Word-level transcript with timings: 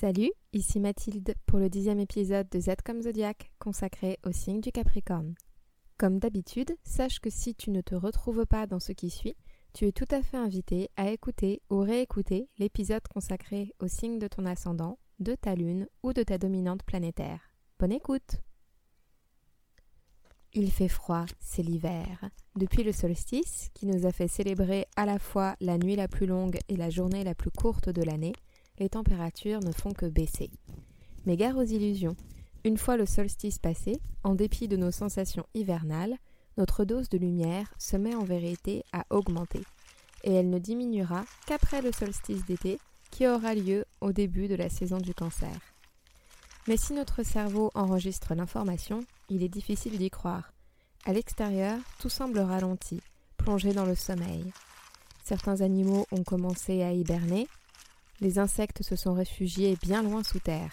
Salut, 0.00 0.30
ici 0.54 0.80
Mathilde 0.80 1.34
pour 1.44 1.58
le 1.58 1.68
dixième 1.68 2.00
épisode 2.00 2.48
de 2.48 2.58
Z 2.58 2.76
comme 2.86 3.02
Zodiac 3.02 3.52
consacré 3.58 4.18
au 4.24 4.32
signe 4.32 4.62
du 4.62 4.72
Capricorne. 4.72 5.34
Comme 5.98 6.18
d'habitude, 6.18 6.74
sache 6.84 7.20
que 7.20 7.28
si 7.28 7.54
tu 7.54 7.70
ne 7.70 7.82
te 7.82 7.94
retrouves 7.94 8.46
pas 8.46 8.66
dans 8.66 8.80
ce 8.80 8.92
qui 8.92 9.10
suit, 9.10 9.36
tu 9.74 9.86
es 9.86 9.92
tout 9.92 10.06
à 10.10 10.22
fait 10.22 10.38
invité 10.38 10.88
à 10.96 11.10
écouter 11.10 11.60
ou 11.68 11.80
réécouter 11.80 12.48
l'épisode 12.56 13.06
consacré 13.12 13.74
au 13.78 13.88
signe 13.88 14.18
de 14.18 14.26
ton 14.26 14.46
ascendant, 14.46 14.98
de 15.18 15.34
ta 15.34 15.54
lune 15.54 15.86
ou 16.02 16.14
de 16.14 16.22
ta 16.22 16.38
dominante 16.38 16.82
planétaire. 16.82 17.52
Bonne 17.78 17.92
écoute 17.92 18.40
Il 20.54 20.70
fait 20.70 20.88
froid, 20.88 21.26
c'est 21.40 21.62
l'hiver. 21.62 22.30
Depuis 22.56 22.84
le 22.84 22.92
solstice, 22.92 23.68
qui 23.74 23.84
nous 23.84 24.06
a 24.06 24.12
fait 24.12 24.28
célébrer 24.28 24.86
à 24.96 25.04
la 25.04 25.18
fois 25.18 25.56
la 25.60 25.76
nuit 25.76 25.94
la 25.94 26.08
plus 26.08 26.24
longue 26.24 26.58
et 26.70 26.76
la 26.76 26.88
journée 26.88 27.22
la 27.22 27.34
plus 27.34 27.50
courte 27.50 27.90
de 27.90 28.02
l'année, 28.02 28.32
les 28.80 28.88
températures 28.88 29.60
ne 29.60 29.72
font 29.72 29.92
que 29.92 30.06
baisser. 30.06 30.50
Mais 31.26 31.36
gare 31.36 31.56
aux 31.56 31.62
illusions. 31.62 32.16
Une 32.64 32.78
fois 32.78 32.96
le 32.96 33.06
solstice 33.06 33.58
passé, 33.58 34.00
en 34.24 34.34
dépit 34.34 34.68
de 34.68 34.76
nos 34.76 34.90
sensations 34.90 35.46
hivernales, 35.54 36.16
notre 36.56 36.84
dose 36.84 37.08
de 37.08 37.18
lumière 37.18 37.72
se 37.78 37.96
met 37.96 38.14
en 38.14 38.24
vérité 38.24 38.82
à 38.92 39.04
augmenter, 39.10 39.62
et 40.24 40.34
elle 40.34 40.50
ne 40.50 40.58
diminuera 40.58 41.24
qu'après 41.46 41.80
le 41.80 41.92
solstice 41.92 42.44
d'été 42.44 42.78
qui 43.10 43.26
aura 43.26 43.54
lieu 43.54 43.84
au 44.00 44.12
début 44.12 44.48
de 44.48 44.54
la 44.54 44.68
saison 44.68 44.98
du 44.98 45.14
cancer. 45.14 45.58
Mais 46.68 46.76
si 46.76 46.92
notre 46.92 47.22
cerveau 47.22 47.70
enregistre 47.74 48.34
l'information, 48.34 49.04
il 49.28 49.42
est 49.42 49.48
difficile 49.48 49.96
d'y 49.96 50.10
croire. 50.10 50.52
À 51.06 51.12
l'extérieur, 51.12 51.78
tout 51.98 52.10
semble 52.10 52.38
ralenti, 52.38 53.00
plongé 53.38 53.72
dans 53.72 53.86
le 53.86 53.94
sommeil. 53.94 54.52
Certains 55.24 55.62
animaux 55.62 56.06
ont 56.12 56.24
commencé 56.24 56.82
à 56.82 56.92
hiberner, 56.92 57.48
les 58.20 58.38
insectes 58.38 58.82
se 58.82 58.96
sont 58.96 59.14
réfugiés 59.14 59.76
bien 59.82 60.02
loin 60.02 60.22
sous 60.22 60.40
terre, 60.40 60.70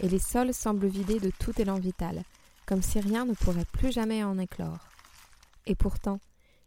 et 0.00 0.08
les 0.08 0.18
sols 0.18 0.52
semblent 0.52 0.86
vidés 0.86 1.20
de 1.20 1.30
tout 1.30 1.52
élan 1.60 1.78
vital, 1.78 2.22
comme 2.66 2.82
si 2.82 3.00
rien 3.00 3.24
ne 3.24 3.34
pourrait 3.34 3.66
plus 3.72 3.92
jamais 3.92 4.24
en 4.24 4.38
éclore. 4.38 4.88
Et 5.66 5.74
pourtant, 5.74 6.20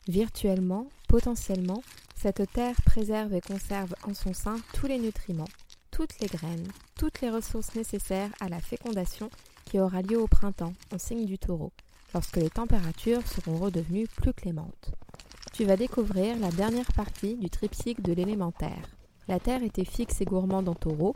virtuellement, 0.08 0.88
potentiellement, 1.08 1.84
cette 2.16 2.52
terre 2.52 2.76
préserve 2.86 3.34
et 3.34 3.42
conserve 3.42 3.94
en 4.08 4.14
son 4.14 4.34
sein 4.34 4.58
tous 4.74 4.88
les 4.88 5.00
nutriments, 5.00 5.50
toutes 5.92 6.20
les 6.20 6.28
graines, 6.28 6.68
toutes 6.96 7.22
les 7.22 7.30
ressources 7.30 7.76
nécessaires 7.76 8.32
à 8.40 8.50
la 8.50 8.60
fécondation 8.60 9.30
qui 9.66 9.80
aura 9.80 10.02
lieu 10.02 10.20
au 10.20 10.28
printemps, 10.28 10.74
en 10.94 10.98
signe 10.98 11.26
du 11.26 11.38
taureau, 11.38 11.72
lorsque 12.14 12.38
les 12.38 12.50
températures 12.50 13.26
seront 13.28 13.58
redevenues 13.58 14.08
plus 14.08 14.34
clémentes. 14.34 14.92
Tu 15.54 15.66
vas 15.66 15.78
découvrir 15.78 16.38
la 16.40 16.52
dernière 16.52 16.92
partie 16.94 17.36
du 17.36 17.50
triptyque 17.50 18.02
de 18.02 18.14
l'élémentaire. 18.14 18.96
La 19.28 19.40
Terre 19.40 19.64
était 19.64 19.86
fixe 19.86 20.22
et 20.22 20.26
gourmande 20.26 20.70
en 20.70 20.76
taureau, 20.76 21.16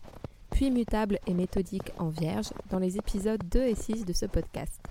puis 0.50 0.72
mutable 0.72 1.20
et 1.28 1.34
méthodique 1.34 1.92
en 2.00 2.10
vierge 2.10 2.50
dans 2.72 2.80
les 2.80 2.98
épisodes 2.98 3.44
2 3.52 3.60
et 3.62 3.76
6 3.76 4.06
de 4.06 4.14
ce 4.14 4.26
podcast. 4.26 4.82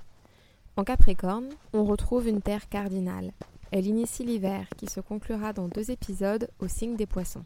En 0.76 0.84
Capricorne, 0.84 1.48
on 1.72 1.84
retrouve 1.84 2.28
une 2.28 2.42
Terre 2.42 2.68
cardinale. 2.68 3.32
Elle 3.72 3.86
initie 3.86 4.24
l'hiver 4.24 4.68
qui 4.76 4.86
se 4.86 5.00
conclura 5.00 5.52
dans 5.52 5.66
deux 5.66 5.90
épisodes 5.90 6.48
au 6.60 6.68
signe 6.68 6.94
des 6.94 7.06
poissons. 7.06 7.44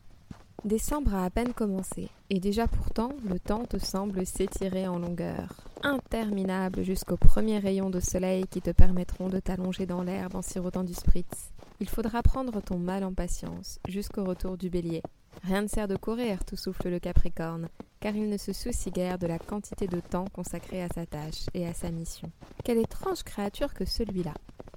Décembre 0.65 1.15
a 1.15 1.25
à 1.25 1.31
peine 1.31 1.55
commencé, 1.55 2.11
et 2.29 2.39
déjà 2.39 2.69
pourtant 2.69 3.09
le 3.29 3.41
temps 3.41 3.65
te 3.65 3.79
semble 3.79 4.27
s'étirer 4.27 4.87
en 4.87 4.99
longueur, 4.99 5.67
interminable 5.83 6.85
jusqu'aux 6.85 7.17
premiers 7.17 7.59
rayons 7.59 7.91
de 7.91 7.99
soleil 7.99 8.45
qui 8.47 8.61
te 8.61 8.71
permettront 8.71 9.29
de 9.29 9.41
t'allonger 9.41 9.87
dans 9.87 10.03
l'herbe 10.03 10.37
en 10.37 10.43
sirotant 10.43 10.85
du 10.85 10.95
spritz. 10.95 11.51
Il 11.81 11.89
faudra 11.89 12.23
prendre 12.23 12.61
ton 12.61 12.79
mal 12.79 13.03
en 13.03 13.13
patience 13.13 13.81
jusqu'au 13.89 14.25
retour 14.25 14.57
du 14.57 14.71
bélier. 14.71 15.03
Rien 15.43 15.63
ne 15.63 15.67
sert 15.67 15.89
de 15.89 15.97
courir, 15.97 16.45
tout 16.45 16.57
souffle 16.57 16.89
le 16.89 16.99
Capricorne, 16.99 17.69
car 18.01 18.15
il 18.15 18.29
ne 18.29 18.37
se 18.37 18.53
soucie 18.53 18.91
guère 18.91 19.19
de 19.19 19.27
la 19.27 19.39
quantité 19.39 19.87
de 19.87 20.01
temps 20.01 20.27
consacré 20.33 20.83
à 20.83 20.89
sa 20.89 21.07
tâche 21.07 21.47
et 21.55 21.67
à 21.67 21.75
sa 21.75 21.91
mission. 21.91 22.31
Quelle 22.65 22.79
étrange 22.79 23.23
créature 23.23 23.75
que 23.75 23.85
celui-là 23.85 24.35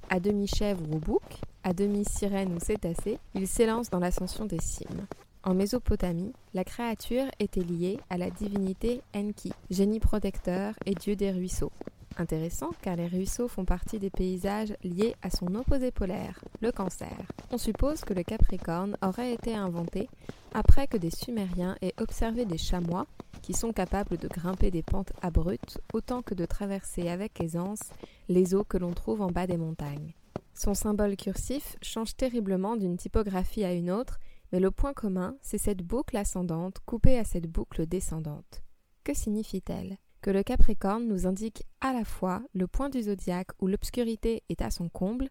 À 0.09 0.19
demi 0.19 0.47
chèvre 0.47 0.83
ou 0.91 0.99
bouc, 0.99 1.23
à 1.63 1.73
demi 1.73 2.05
sirène 2.05 2.55
ou 2.55 2.59
cétacé, 2.59 3.19
il 3.33 3.47
s'élance 3.47 3.89
dans 3.89 3.99
l'ascension 3.99 4.45
des 4.45 4.61
cimes. 4.61 5.05
En 5.43 5.53
Mésopotamie, 5.53 6.33
la 6.55 6.63
créature 6.63 7.25
était 7.39 7.61
liée 7.61 7.99
à 8.09 8.17
la 8.17 8.31
divinité 8.31 9.01
Enki, 9.15 9.51
génie 9.69 9.99
protecteur 9.99 10.73
et 10.87 10.95
dieu 10.95 11.15
des 11.15 11.29
ruisseaux. 11.29 11.71
Intéressant 12.17 12.71
car 12.81 12.95
les 12.95 13.07
ruisseaux 13.07 13.47
font 13.47 13.65
partie 13.65 13.99
des 13.99 14.09
paysages 14.09 14.73
liés 14.83 15.15
à 15.21 15.29
son 15.29 15.53
opposé 15.55 15.91
polaire, 15.91 16.39
le 16.61 16.71
cancer. 16.71 17.15
On 17.51 17.57
suppose 17.57 18.01
que 18.01 18.13
le 18.13 18.23
Capricorne 18.23 18.97
aurait 19.01 19.33
été 19.33 19.55
inventé 19.55 20.09
après 20.53 20.87
que 20.87 20.97
des 20.97 21.11
Sumériens 21.11 21.75
aient 21.81 21.93
observé 21.99 22.45
des 22.45 22.57
chamois 22.57 23.05
qui 23.41 23.53
sont 23.53 23.73
capables 23.73 24.17
de 24.17 24.27
grimper 24.27 24.71
des 24.71 24.83
pentes 24.83 25.11
abruptes 25.21 25.81
autant 25.93 26.21
que 26.21 26.33
de 26.33 26.45
traverser 26.45 27.09
avec 27.09 27.41
aisance 27.41 27.81
les 28.29 28.55
eaux 28.55 28.63
que 28.63 28.77
l'on 28.77 28.93
trouve 28.93 29.21
en 29.21 29.31
bas 29.31 29.47
des 29.47 29.57
montagnes. 29.57 30.13
Son 30.53 30.73
symbole 30.73 31.17
cursif 31.17 31.75
change 31.81 32.15
terriblement 32.15 32.77
d'une 32.77 32.97
typographie 32.97 33.65
à 33.65 33.73
une 33.73 33.91
autre 33.91 34.19
mais 34.51 34.59
le 34.59 34.71
point 34.71 34.93
commun, 34.93 35.35
c'est 35.41 35.57
cette 35.57 35.81
boucle 35.81 36.15
ascendante 36.15 36.79
coupée 36.85 37.17
à 37.17 37.23
cette 37.23 37.47
boucle 37.47 37.85
descendante. 37.85 38.63
Que 39.03 39.13
signifie-t-elle? 39.13 39.97
Que 40.25 40.31
le 40.31 40.41
Capricorne 40.41 41.05
nous 41.05 41.27
indique 41.27 41.65
à 41.81 41.93
la 41.93 42.03
fois 42.03 42.41
le 42.55 42.65
point 42.65 42.89
du 42.89 43.03
zodiaque 43.03 43.51
où 43.61 43.67
l'obscurité 43.67 44.41
est 44.49 44.63
à 44.63 44.71
son 44.71 44.89
comble, 44.89 45.29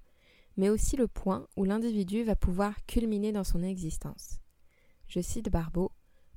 mais 0.56 0.68
aussi 0.68 0.94
le 0.94 1.08
point 1.08 1.48
où 1.56 1.64
l'individu 1.64 2.22
va 2.22 2.36
pouvoir 2.36 2.76
culminer 2.86 3.32
dans 3.32 3.42
son 3.42 3.64
existence. 3.64 4.38
Je 5.08 5.18
cite 5.18 5.50
Barbeau 5.50 5.90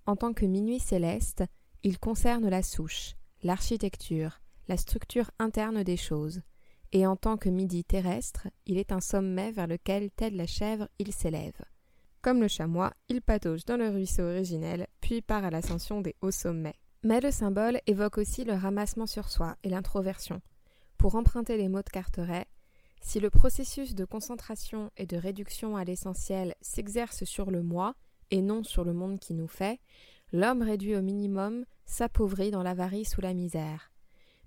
En 0.08 0.16
tant 0.16 0.34
que 0.34 0.48
minuit 0.48 0.80
céleste, 0.80 1.44
il 1.84 2.00
concerne 2.00 2.50
la 2.50 2.64
souche, 2.64 3.14
l'architecture, 3.44 4.42
la 4.68 4.78
structure 4.78 5.30
interne 5.38 5.84
des 5.84 5.96
choses, 5.96 6.42
et 6.94 7.06
en 7.06 7.16
tant 7.16 7.38
que 7.38 7.50
midi 7.50 7.84
terrestre, 7.84 8.48
il 8.66 8.80
est 8.80 8.92
un 8.92 9.02
sommet 9.02 9.52
vers 9.52 9.68
lequel, 9.68 10.10
telle 10.10 10.36
la 10.36 10.48
chèvre, 10.48 10.88
il 10.98 11.14
s'élève. 11.14 11.62
Comme 12.24 12.42
le 12.42 12.48
chamois, 12.48 12.92
il 13.08 13.22
patauge 13.22 13.66
dans 13.66 13.78
le 13.78 13.90
ruisseau 13.90 14.24
originel, 14.24 14.88
puis 15.00 15.22
part 15.22 15.46
à 15.46 15.52
l'ascension 15.52 16.02
des 16.02 16.16
hauts 16.24 16.32
sommets. 16.32 16.80
Mais 17.04 17.22
le 17.22 17.32
symbole 17.32 17.80
évoque 17.86 18.18
aussi 18.18 18.44
le 18.44 18.54
ramassement 18.54 19.06
sur 19.06 19.30
soi 19.30 19.56
et 19.64 19.70
l'introversion. 19.70 20.42
Pour 20.98 21.16
emprunter 21.16 21.58
les 21.58 21.70
mots 21.70 21.84
de 21.84 21.90
Carteret, 21.90 22.48
si 23.02 23.20
le 23.20 23.30
processus 23.30 23.96
de 23.96 24.06
concentration 24.06 24.92
et 24.98 25.06
de 25.06 25.18
réduction 25.18 25.78
à 25.78 25.84
l'essentiel 25.84 26.56
s'exerce 26.62 27.24
sur 27.24 27.52
le 27.52 27.62
moi 27.62 27.96
et 28.32 28.42
non 28.42 28.64
sur 28.64 28.84
le 28.84 28.94
monde 28.94 29.20
qui 29.20 29.34
nous 29.34 29.48
fait, 29.48 29.80
l'homme 30.34 30.62
réduit 30.62 30.96
au 30.96 31.02
minimum 31.02 31.66
s'appauvrit 31.86 32.52
dans 32.52 32.64
l'avarice 32.64 33.18
ou 33.18 33.22
la 33.22 33.34
misère. 33.34 33.92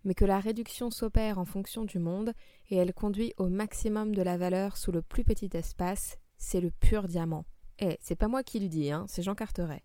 Mais 0.04 0.14
que 0.14 0.24
la 0.24 0.40
réduction 0.40 0.90
s'opère 0.90 1.38
en 1.38 1.44
fonction 1.44 1.84
du 1.84 1.98
monde 1.98 2.32
et 2.70 2.76
elle 2.76 2.94
conduit 2.94 3.32
au 3.36 3.48
maximum 3.48 4.14
de 4.14 4.22
la 4.22 4.36
valeur 4.36 4.76
sous 4.76 4.92
le 4.92 5.02
plus 5.02 5.24
petit 5.24 5.50
espace, 5.52 6.18
c'est 6.36 6.60
le 6.60 6.70
pur 6.70 7.06
diamant. 7.06 7.44
Eh, 7.78 7.96
c'est 8.00 8.16
pas 8.16 8.28
moi 8.28 8.42
qui 8.42 8.60
le 8.60 8.68
dis, 8.68 8.90
hein, 8.90 9.04
c'est 9.08 9.22
Jean 9.22 9.34
Carteret. 9.34 9.82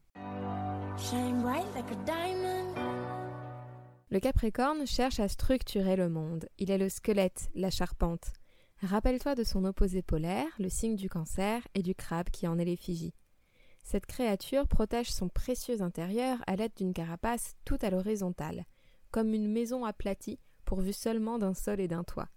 Le 4.15 4.21
Capricorne 4.21 4.87
cherche 4.87 5.19
à 5.19 5.27
structurer 5.27 5.97
le 5.97 6.07
monde. 6.07 6.47
Il 6.57 6.71
est 6.71 6.77
le 6.77 6.87
squelette, 6.87 7.49
la 7.53 7.69
charpente. 7.69 8.31
Rappelle-toi 8.81 9.35
de 9.35 9.43
son 9.43 9.65
opposé 9.65 10.01
polaire, 10.01 10.47
le 10.57 10.69
signe 10.69 10.95
du 10.95 11.09
cancer, 11.09 11.67
et 11.73 11.83
du 11.83 11.95
crabe 11.95 12.29
qui 12.29 12.47
en 12.47 12.57
est 12.57 12.63
l'effigie. 12.63 13.13
Cette 13.83 14.05
créature 14.05 14.69
protège 14.69 15.11
son 15.11 15.27
précieux 15.27 15.81
intérieur 15.81 16.37
à 16.47 16.55
l'aide 16.55 16.71
d'une 16.77 16.93
carapace 16.93 17.57
toute 17.65 17.83
à 17.83 17.89
l'horizontale, 17.89 18.63
comme 19.11 19.33
une 19.33 19.51
maison 19.51 19.83
aplatie 19.83 20.39
pourvue 20.63 20.93
seulement 20.93 21.37
d'un 21.37 21.53
sol 21.53 21.81
et 21.81 21.89
d'un 21.89 22.05
toit. 22.05 22.29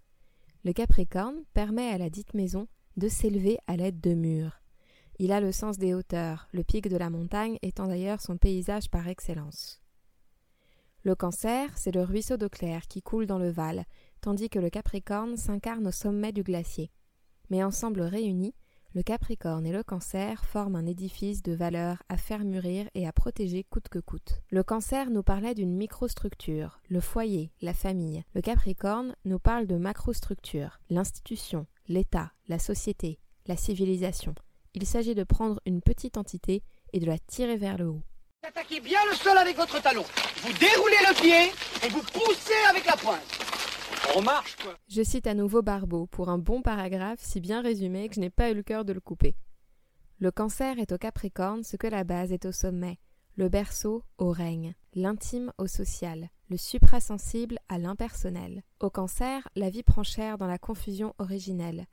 Le 0.65 0.73
Capricorne 0.73 1.45
permet 1.55 1.91
à 1.91 1.99
la 1.99 2.11
dite 2.11 2.35
maison 2.35 2.67
de 2.97 3.07
s'élever 3.07 3.57
à 3.69 3.77
l'aide 3.77 4.01
de 4.01 4.15
murs. 4.15 4.63
Il 5.21 5.31
a 5.31 5.41
le 5.41 5.53
sens 5.53 5.79
des 5.79 5.95
hauteurs, 5.95 6.49
le 6.51 6.65
pic 6.65 6.89
de 6.89 6.97
la 6.97 7.09
montagne 7.09 7.57
étant 7.63 7.87
d'ailleurs 7.87 8.21
son 8.21 8.37
paysage 8.37 8.91
par 8.91 9.07
excellence. 9.07 9.81
Le 11.05 11.15
cancer, 11.15 11.71
c'est 11.77 11.95
le 11.95 12.03
ruisseau 12.03 12.37
d'eau 12.37 12.49
claire 12.49 12.87
qui 12.89 13.03
coule 13.03 13.27
dans 13.27 13.39
le 13.39 13.51
Val, 13.51 13.85
tandis 14.21 14.49
que 14.49 14.59
le 14.59 14.71
Capricorne 14.71 15.37
s'incarne 15.37 15.87
au 15.87 15.93
sommet 15.93 16.33
du 16.33 16.43
glacier. 16.43 16.91
Mais 17.51 17.63
ensemble 17.63 18.03
réunis, 18.03 18.55
le 18.95 19.03
Capricorne 19.03 19.67
et 19.67 19.73
le 19.73 19.83
Cancer 19.83 20.45
forment 20.45 20.77
un 20.77 20.87
édifice 20.87 21.43
de 21.43 21.53
valeur 21.53 22.03
à 22.09 22.17
faire 22.17 22.45
mûrir 22.45 22.89
et 22.95 23.07
à 23.07 23.13
protéger 23.13 23.65
coûte 23.65 23.89
que 23.89 23.99
coûte. 23.99 24.41
Le 24.51 24.63
Cancer 24.63 25.11
nous 25.11 25.23
parlait 25.23 25.55
d'une 25.55 25.77
microstructure, 25.77 26.81
le 26.89 27.01
foyer, 27.01 27.53
la 27.61 27.75
famille. 27.75 28.25
Le 28.35 28.41
Capricorne 28.41 29.15
nous 29.25 29.39
parle 29.39 29.67
de 29.67 29.77
macrostructure, 29.77 30.81
l'institution, 30.89 31.67
l'État, 31.87 32.33
la 32.49 32.59
société, 32.59 33.19
la 33.47 33.57
civilisation. 33.57 34.35
Il 34.75 34.87
s'agit 34.87 35.15
de 35.15 35.25
prendre 35.25 35.61
une 35.67 35.83
petite 35.83 36.17
entité 36.17 36.63
et 36.93 37.01
de 37.01 37.07
la 37.07 37.19
tirer 37.19 37.57
vers 37.57 37.77
le 37.77 37.89
haut. 37.89 38.03
Attaquez 38.47 38.81
bien 38.81 39.01
le 39.11 39.17
sol 39.17 39.37
avec 39.37 39.57
votre 39.57 39.83
talon. 39.83 40.05
Vous 40.43 40.53
déroulez 40.55 40.97
le 41.09 41.15
pied 41.21 41.53
et 41.85 41.91
vous 41.91 42.03
poussez 42.03 42.55
avec 42.71 42.87
la 42.87 42.97
pointe. 42.97 43.21
On 44.17 44.23
marche, 44.23 44.57
quoi. 44.63 44.75
Je 44.89 45.03
cite 45.03 45.27
à 45.27 45.35
nouveau 45.35 45.61
Barbeau 45.61 46.07
pour 46.07 46.29
un 46.29 46.39
bon 46.39 46.63
paragraphe 46.63 47.21
si 47.21 47.41
bien 47.41 47.61
résumé 47.61 48.09
que 48.09 48.15
je 48.15 48.21
n'ai 48.21 48.31
pas 48.31 48.51
eu 48.51 48.55
le 48.55 48.63
cœur 48.63 48.85
de 48.85 48.93
le 48.93 49.01
couper. 49.01 49.35
Le 50.19 50.31
cancer 50.31 50.79
est 50.79 50.93
au 50.93 50.99
Capricorne 50.99 51.65
ce 51.65 51.77
que 51.77 51.87
la 51.87 52.05
base 52.05 52.33
est 52.33 52.47
au 52.47 52.53
sommet. 52.53 52.99
le 53.39 53.49
berceau 53.49 54.03
au 54.19 54.33
règne, 54.33 54.75
l'intime 54.95 55.53
au 55.59 55.69
social, 55.69 56.29
le 56.51 56.57
suprasensible 56.57 57.59
à 57.69 57.79
l'impersonnel. 57.79 58.65
Au 58.81 58.91
cancer, 58.91 59.49
la 59.55 59.71
vie 59.71 59.85
prend 59.85 60.03
chair 60.03 60.39
dans 60.39 60.49
la 60.49 60.59
confusion 60.59 61.15
originelle, 61.19 61.87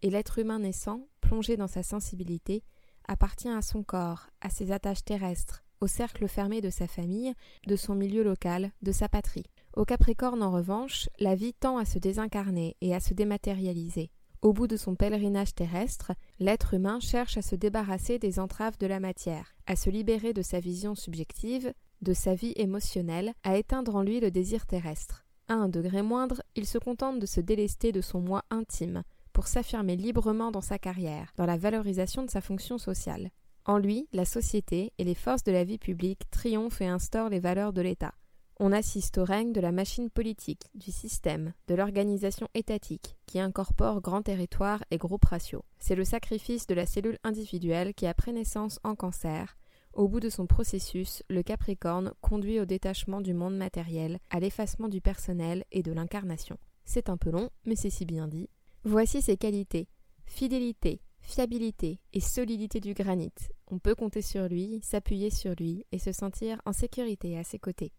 et 0.00 0.08
l'être 0.08 0.38
humain 0.38 0.58
naissant, 0.58 1.06
plongé 1.20 1.58
dans 1.58 1.66
sa 1.66 1.82
sensibilité, 1.82 2.64
appartient 3.08 3.50
à 3.50 3.60
son 3.60 3.82
corps, 3.82 4.28
à 4.40 4.48
ses 4.48 4.72
attaches 4.72 5.04
terrestres, 5.04 5.65
au 5.80 5.86
cercle 5.86 6.28
fermé 6.28 6.60
de 6.60 6.70
sa 6.70 6.86
famille, 6.86 7.34
de 7.66 7.76
son 7.76 7.94
milieu 7.94 8.22
local, 8.22 8.72
de 8.82 8.92
sa 8.92 9.08
patrie. 9.08 9.46
Au 9.74 9.84
Capricorne, 9.84 10.42
en 10.42 10.50
revanche, 10.50 11.08
la 11.18 11.34
vie 11.34 11.54
tend 11.54 11.78
à 11.78 11.84
se 11.84 11.98
désincarner 11.98 12.76
et 12.80 12.94
à 12.94 13.00
se 13.00 13.14
dématérialiser. 13.14 14.10
Au 14.42 14.52
bout 14.52 14.66
de 14.66 14.76
son 14.76 14.94
pèlerinage 14.94 15.54
terrestre, 15.54 16.12
l'être 16.38 16.74
humain 16.74 17.00
cherche 17.00 17.36
à 17.36 17.42
se 17.42 17.56
débarrasser 17.56 18.18
des 18.18 18.38
entraves 18.38 18.78
de 18.78 18.86
la 18.86 19.00
matière, 19.00 19.56
à 19.66 19.76
se 19.76 19.90
libérer 19.90 20.32
de 20.32 20.42
sa 20.42 20.60
vision 20.60 20.94
subjective, 20.94 21.72
de 22.02 22.12
sa 22.12 22.34
vie 22.34 22.52
émotionnelle, 22.56 23.32
à 23.42 23.56
éteindre 23.56 23.96
en 23.96 24.02
lui 24.02 24.20
le 24.20 24.30
désir 24.30 24.66
terrestre. 24.66 25.24
À 25.48 25.54
un 25.54 25.68
degré 25.68 26.02
moindre, 26.02 26.42
il 26.54 26.66
se 26.66 26.78
contente 26.78 27.18
de 27.18 27.26
se 27.26 27.40
délester 27.40 27.92
de 27.92 28.00
son 28.00 28.20
moi 28.20 28.44
intime, 28.50 29.02
pour 29.32 29.46
s'affirmer 29.46 29.96
librement 29.96 30.50
dans 30.50 30.60
sa 30.60 30.78
carrière, 30.78 31.32
dans 31.36 31.46
la 31.46 31.56
valorisation 31.56 32.22
de 32.22 32.30
sa 32.30 32.40
fonction 32.40 32.78
sociale. 32.78 33.30
En 33.68 33.78
lui, 33.78 34.08
la 34.12 34.24
société 34.24 34.92
et 34.96 35.02
les 35.02 35.16
forces 35.16 35.42
de 35.42 35.50
la 35.50 35.64
vie 35.64 35.78
publique 35.78 36.30
triomphent 36.30 36.80
et 36.80 36.86
instaurent 36.86 37.30
les 37.30 37.40
valeurs 37.40 37.72
de 37.72 37.82
l'État. 37.82 38.14
On 38.60 38.70
assiste 38.70 39.18
au 39.18 39.24
règne 39.24 39.52
de 39.52 39.60
la 39.60 39.72
machine 39.72 40.08
politique, 40.08 40.62
du 40.74 40.92
système, 40.92 41.52
de 41.66 41.74
l'organisation 41.74 42.48
étatique, 42.54 43.16
qui 43.26 43.40
incorpore 43.40 44.00
grands 44.00 44.22
territoires 44.22 44.84
et 44.92 44.98
groupes 44.98 45.24
ratios. 45.24 45.64
C'est 45.80 45.96
le 45.96 46.04
sacrifice 46.04 46.68
de 46.68 46.74
la 46.74 46.86
cellule 46.86 47.18
individuelle 47.24 47.92
qui, 47.92 48.06
après 48.06 48.32
naissance 48.32 48.78
en 48.84 48.94
cancer, 48.94 49.58
au 49.92 50.06
bout 50.06 50.20
de 50.20 50.30
son 50.30 50.46
processus, 50.46 51.24
le 51.28 51.42
Capricorne 51.42 52.12
conduit 52.20 52.60
au 52.60 52.66
détachement 52.66 53.20
du 53.20 53.34
monde 53.34 53.56
matériel, 53.56 54.20
à 54.30 54.38
l'effacement 54.38 54.88
du 54.88 55.00
personnel 55.00 55.64
et 55.72 55.82
de 55.82 55.92
l'incarnation. 55.92 56.56
C'est 56.84 57.08
un 57.08 57.16
peu 57.16 57.30
long, 57.30 57.50
mais 57.64 57.76
c'est 57.76 57.90
si 57.90 58.06
bien 58.06 58.28
dit. 58.28 58.48
Voici 58.84 59.22
ses 59.22 59.36
qualités. 59.36 59.88
Fidélité, 60.24 61.00
fiabilité 61.26 62.00
et 62.12 62.20
solidité 62.20 62.80
du 62.80 62.94
granit. 62.94 63.34
On 63.66 63.78
peut 63.78 63.94
compter 63.94 64.22
sur 64.22 64.48
lui, 64.48 64.80
s'appuyer 64.82 65.30
sur 65.30 65.54
lui 65.54 65.84
et 65.92 65.98
se 65.98 66.12
sentir 66.12 66.60
en 66.64 66.72
sécurité 66.72 67.36
à 67.36 67.44
ses 67.44 67.58
côtés. 67.58 67.92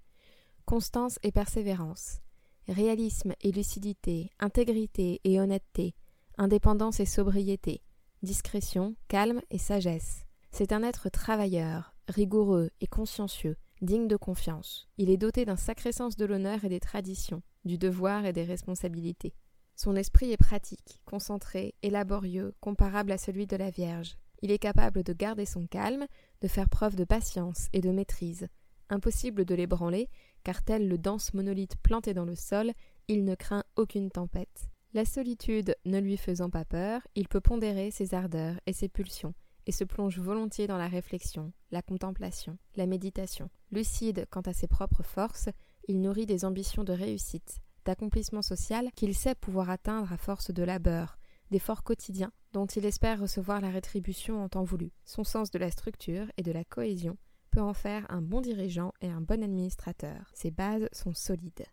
Constance 0.66 1.20
et 1.24 1.32
persévérance. 1.32 2.20
Réalisme 2.68 3.34
et 3.42 3.52
lucidité, 3.52 4.30
intégrité 4.40 5.22
et 5.24 5.40
honnêteté, 5.40 5.94
indépendance 6.38 7.00
et 7.00 7.06
sobriété, 7.06 7.82
discrétion, 8.24 8.96
calme 9.08 9.42
et 9.50 9.58
sagesse. 9.58 10.26
C'est 10.52 10.72
un 10.72 10.84
être 10.84 11.10
travailleur, 11.10 11.94
rigoureux 12.08 12.72
et 12.82 12.88
consciencieux, 12.88 13.58
digne 13.82 14.08
de 14.08 14.18
confiance. 14.18 14.88
Il 14.98 15.10
est 15.10 15.18
doté 15.18 15.46
d'un 15.46 15.56
sacré 15.56 15.92
sens 15.92 16.16
de 16.16 16.26
l'honneur 16.26 16.64
et 16.64 16.70
des 16.70 16.80
traditions, 16.80 17.44
du 17.66 17.78
devoir 17.78 18.26
et 18.26 18.34
des 18.34 18.44
responsabilités. 18.44 19.34
Son 19.78 19.96
esprit 19.96 20.32
est 20.32 20.38
pratique, 20.38 21.02
concentré 21.06 21.76
et 21.84 21.92
laborieux, 21.92 22.56
comparable 22.62 23.12
à 23.12 23.20
celui 23.20 23.46
de 23.46 23.56
la 23.56 23.70
Vierge. 23.70 24.18
Il 24.42 24.50
est 24.50 24.58
capable 24.58 25.04
de 25.04 25.14
garder 25.14 25.46
son 25.46 25.68
calme, 25.68 26.08
de 26.42 26.48
faire 26.48 26.68
preuve 26.68 26.96
de 26.96 27.04
patience 27.04 27.68
et 27.74 27.80
de 27.80 27.92
maîtrise. 27.92 28.48
Impossible 28.90 29.46
de 29.46 29.54
l'ébranler, 29.54 30.10
car 30.44 30.64
tel 30.64 30.88
le 30.88 30.98
dense 30.98 31.32
monolithe 31.36 31.76
planté 31.78 32.16
dans 32.16 32.26
le 32.26 32.34
sol, 32.34 32.72
il 33.08 33.24
ne 33.24 33.36
craint 33.36 33.64
aucune 33.76 34.10
tempête. 34.10 34.68
La 34.94 35.06
solitude 35.06 35.76
ne 35.86 36.00
lui 36.00 36.18
faisant 36.18 36.50
pas 36.50 36.66
peur, 36.66 37.08
il 37.14 37.28
peut 37.28 37.42
pondérer 37.42 37.92
ses 37.92 38.16
ardeurs 38.16 38.60
et 38.66 38.74
ses 38.74 38.90
pulsions, 38.90 39.36
et 39.68 39.72
se 39.72 39.84
plonge 39.84 40.18
volontiers 40.18 40.66
dans 40.66 40.78
la 40.78 40.88
réflexion, 40.88 41.54
la 41.70 41.84
contemplation, 41.84 42.58
la 42.78 42.88
méditation. 42.88 43.52
Lucide 43.72 44.26
quant 44.32 44.42
à 44.42 44.54
ses 44.54 44.68
propres 44.68 45.04
forces, 45.04 45.50
il 45.88 46.02
nourrit 46.02 46.26
des 46.26 46.46
ambitions 46.46 46.84
de 46.84 46.94
réussite, 46.94 47.62
d'accomplissement 47.88 48.42
social 48.42 48.92
qu'il 48.96 49.16
sait 49.16 49.34
pouvoir 49.34 49.70
atteindre 49.70 50.12
à 50.12 50.18
force 50.18 50.52
de 50.52 50.62
labeur, 50.62 51.18
d'efforts 51.52 51.84
quotidiens 51.84 52.34
dont 52.52 52.66
il 52.66 52.86
espère 52.86 53.22
recevoir 53.22 53.62
la 53.62 53.70
rétribution 53.70 54.44
en 54.44 54.50
temps 54.50 54.64
voulu. 54.64 54.92
Son 55.06 55.24
sens 55.24 55.52
de 55.52 55.58
la 55.58 55.72
structure 55.72 56.28
et 56.38 56.44
de 56.44 56.52
la 56.52 56.66
cohésion 56.66 57.18
peut 57.50 57.62
en 57.62 57.74
faire 57.74 58.06
un 58.10 58.22
bon 58.22 58.42
dirigeant 58.42 58.92
et 59.02 59.10
un 59.10 59.22
bon 59.22 59.42
administrateur. 59.42 60.30
Ses 60.34 60.52
bases 60.52 60.90
sont 60.92 61.14
solides. 61.14 61.66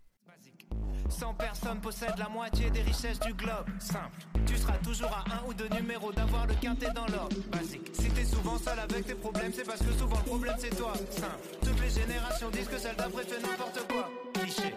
100 1.08 1.34
personnes 1.34 1.80
possèdent 1.80 2.18
la 2.18 2.28
moitié 2.28 2.70
des 2.70 2.82
richesses 2.82 3.20
du 3.20 3.34
globe. 3.34 3.66
Simple. 3.78 4.20
Tu 4.46 4.56
seras 4.56 4.78
toujours 4.78 5.12
à 5.12 5.24
un 5.34 5.48
ou 5.48 5.54
deux 5.54 5.68
numéros 5.68 6.12
d'avoir 6.12 6.46
le 6.46 6.54
quintet 6.54 6.92
dans 6.94 7.06
l'ordre. 7.06 7.36
Basique. 7.50 7.90
Si 7.92 8.08
t'es 8.10 8.24
souvent 8.24 8.58
seul 8.58 8.78
avec 8.78 9.06
tes 9.06 9.14
problèmes, 9.14 9.52
c'est 9.52 9.66
parce 9.66 9.80
que 9.80 9.92
souvent 9.92 10.18
le 10.18 10.24
problème 10.24 10.56
c'est 10.58 10.76
toi. 10.76 10.92
Simple. 11.10 11.58
Toutes 11.60 11.80
les 11.80 11.90
générations 11.90 12.50
disent 12.50 12.68
que 12.68 12.78
celle 12.78 12.96
d'après 12.96 13.24
fait 13.24 13.40
n'importe 13.40 13.86
quoi. 13.88 14.10
Cliché. 14.34 14.74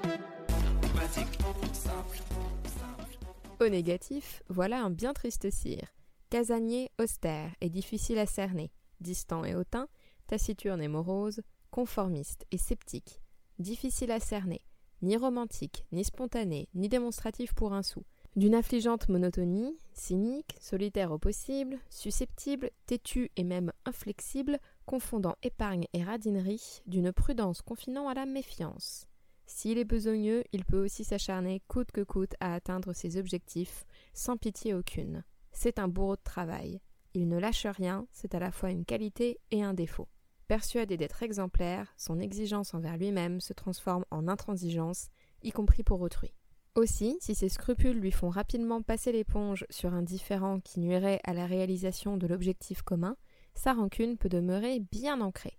Au 3.60 3.70
négatif, 3.70 4.44
voilà 4.50 4.84
un 4.84 4.90
bien 4.90 5.14
triste 5.14 5.50
cire. 5.50 5.94
Casanier 6.30 6.92
austère 7.00 7.52
et 7.62 7.70
difficile 7.70 8.20
à 8.20 8.26
cerner, 8.26 8.72
distant 9.00 9.44
et 9.46 9.56
hautain, 9.56 9.88
taciturne 10.28 10.82
et 10.82 10.88
morose, 10.88 11.42
conformiste 11.72 12.46
et 12.52 12.58
sceptique, 12.58 13.22
difficile 13.60 14.12
à 14.12 14.20
cerner, 14.20 14.62
ni 15.02 15.18
romantique, 15.18 15.86
ni 15.92 16.04
spontané, 16.04 16.68
ni 16.74 16.90
démonstratif 16.90 17.54
pour 17.54 17.74
un 17.74 17.84
sou, 17.84 18.04
d'une 18.36 18.56
affligeante 18.56 19.10
monotonie, 19.10 19.78
cynique, 19.94 20.56
solitaire 20.60 21.12
au 21.12 21.18
possible, 21.18 21.80
susceptible, 21.90 22.70
têtu 22.86 23.32
et 23.36 23.44
même 23.44 23.72
inflexible, 23.86 24.60
confondant 24.86 25.36
épargne 25.42 25.88
et 25.94 26.04
radinerie, 26.04 26.82
d'une 26.86 27.12
prudence 27.12 27.62
confinant 27.62 28.08
à 28.08 28.14
la 28.14 28.26
méfiance. 28.26 29.08
S'il 29.48 29.78
est 29.78 29.86
besogneux, 29.86 30.44
il 30.52 30.66
peut 30.66 30.84
aussi 30.84 31.06
s'acharner 31.06 31.62
coûte 31.68 31.92
que 31.92 32.02
coûte 32.02 32.36
à 32.42 32.54
atteindre 32.54 32.94
ses 32.94 33.18
objectifs, 33.18 33.86
sans 34.14 34.36
pitié 34.36 34.74
aucune. 34.74 35.24
C'est 35.52 35.80
un 35.80 35.88
bourreau 35.88 36.18
de 36.18 36.22
travail. 36.24 36.82
Il 37.14 37.30
ne 37.30 37.40
lâche 37.40 37.66
rien, 37.66 38.06
c'est 38.12 38.36
à 38.36 38.40
la 38.40 38.52
fois 38.52 38.72
une 38.72 38.86
qualité 38.86 39.40
et 39.52 39.64
un 39.64 39.74
défaut. 39.74 40.10
Persuadé 40.48 40.98
d'être 40.98 41.24
exemplaire, 41.24 41.94
son 41.98 42.20
exigence 42.20 42.74
envers 42.74 42.98
lui-même 42.98 43.40
se 43.40 43.54
transforme 43.54 44.06
en 44.12 44.28
intransigeance, 44.28 45.08
y 45.42 45.52
compris 45.52 45.84
pour 45.84 46.02
autrui. 46.02 46.34
Aussi, 46.76 47.18
si 47.22 47.34
ses 47.34 47.50
scrupules 47.50 48.00
lui 48.00 48.12
font 48.12 48.30
rapidement 48.30 48.82
passer 48.82 49.12
l'éponge 49.12 49.66
sur 49.70 49.94
un 49.94 50.04
différent 50.04 50.60
qui 50.60 50.80
nuirait 50.80 51.22
à 51.24 51.34
la 51.34 51.48
réalisation 51.48 52.18
de 52.18 52.28
l'objectif 52.28 52.82
commun, 52.82 53.16
sa 53.56 53.74
rancune 53.74 54.18
peut 54.18 54.30
demeurer 54.30 54.80
bien 54.92 55.22
ancrée. 55.22 55.58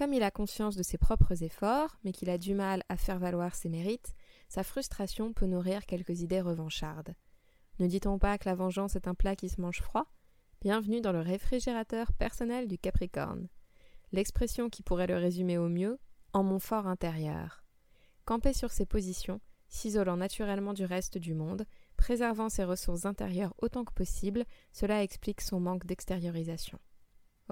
Comme 0.00 0.14
il 0.14 0.22
a 0.22 0.30
conscience 0.30 0.76
de 0.76 0.82
ses 0.82 0.96
propres 0.96 1.42
efforts, 1.42 1.98
mais 2.04 2.12
qu'il 2.12 2.30
a 2.30 2.38
du 2.38 2.54
mal 2.54 2.82
à 2.88 2.96
faire 2.96 3.18
valoir 3.18 3.54
ses 3.54 3.68
mérites, 3.68 4.14
sa 4.48 4.62
frustration 4.62 5.34
peut 5.34 5.44
nourrir 5.44 5.84
quelques 5.84 6.22
idées 6.22 6.40
revanchardes. 6.40 7.14
Ne 7.80 7.86
dit-on 7.86 8.18
pas 8.18 8.38
que 8.38 8.48
la 8.48 8.54
vengeance 8.54 8.96
est 8.96 9.08
un 9.08 9.14
plat 9.14 9.36
qui 9.36 9.50
se 9.50 9.60
mange 9.60 9.82
froid? 9.82 10.06
Bienvenue 10.62 11.02
dans 11.02 11.12
le 11.12 11.20
réfrigérateur 11.20 12.14
personnel 12.14 12.66
du 12.66 12.78
Capricorne. 12.78 13.48
L'expression 14.12 14.70
qui 14.70 14.82
pourrait 14.82 15.06
le 15.06 15.18
résumer 15.18 15.58
au 15.58 15.68
mieux, 15.68 15.98
en 16.32 16.44
mon 16.44 16.60
fort 16.60 16.86
intérieur. 16.86 17.62
Camper 18.24 18.54
sur 18.54 18.70
ses 18.70 18.86
positions, 18.86 19.42
s'isolant 19.68 20.16
naturellement 20.16 20.72
du 20.72 20.86
reste 20.86 21.18
du 21.18 21.34
monde, 21.34 21.66
préservant 21.98 22.48
ses 22.48 22.64
ressources 22.64 23.04
intérieures 23.04 23.52
autant 23.58 23.84
que 23.84 23.92
possible, 23.92 24.46
cela 24.72 25.02
explique 25.02 25.42
son 25.42 25.60
manque 25.60 25.84
d'extériorisation. 25.84 26.78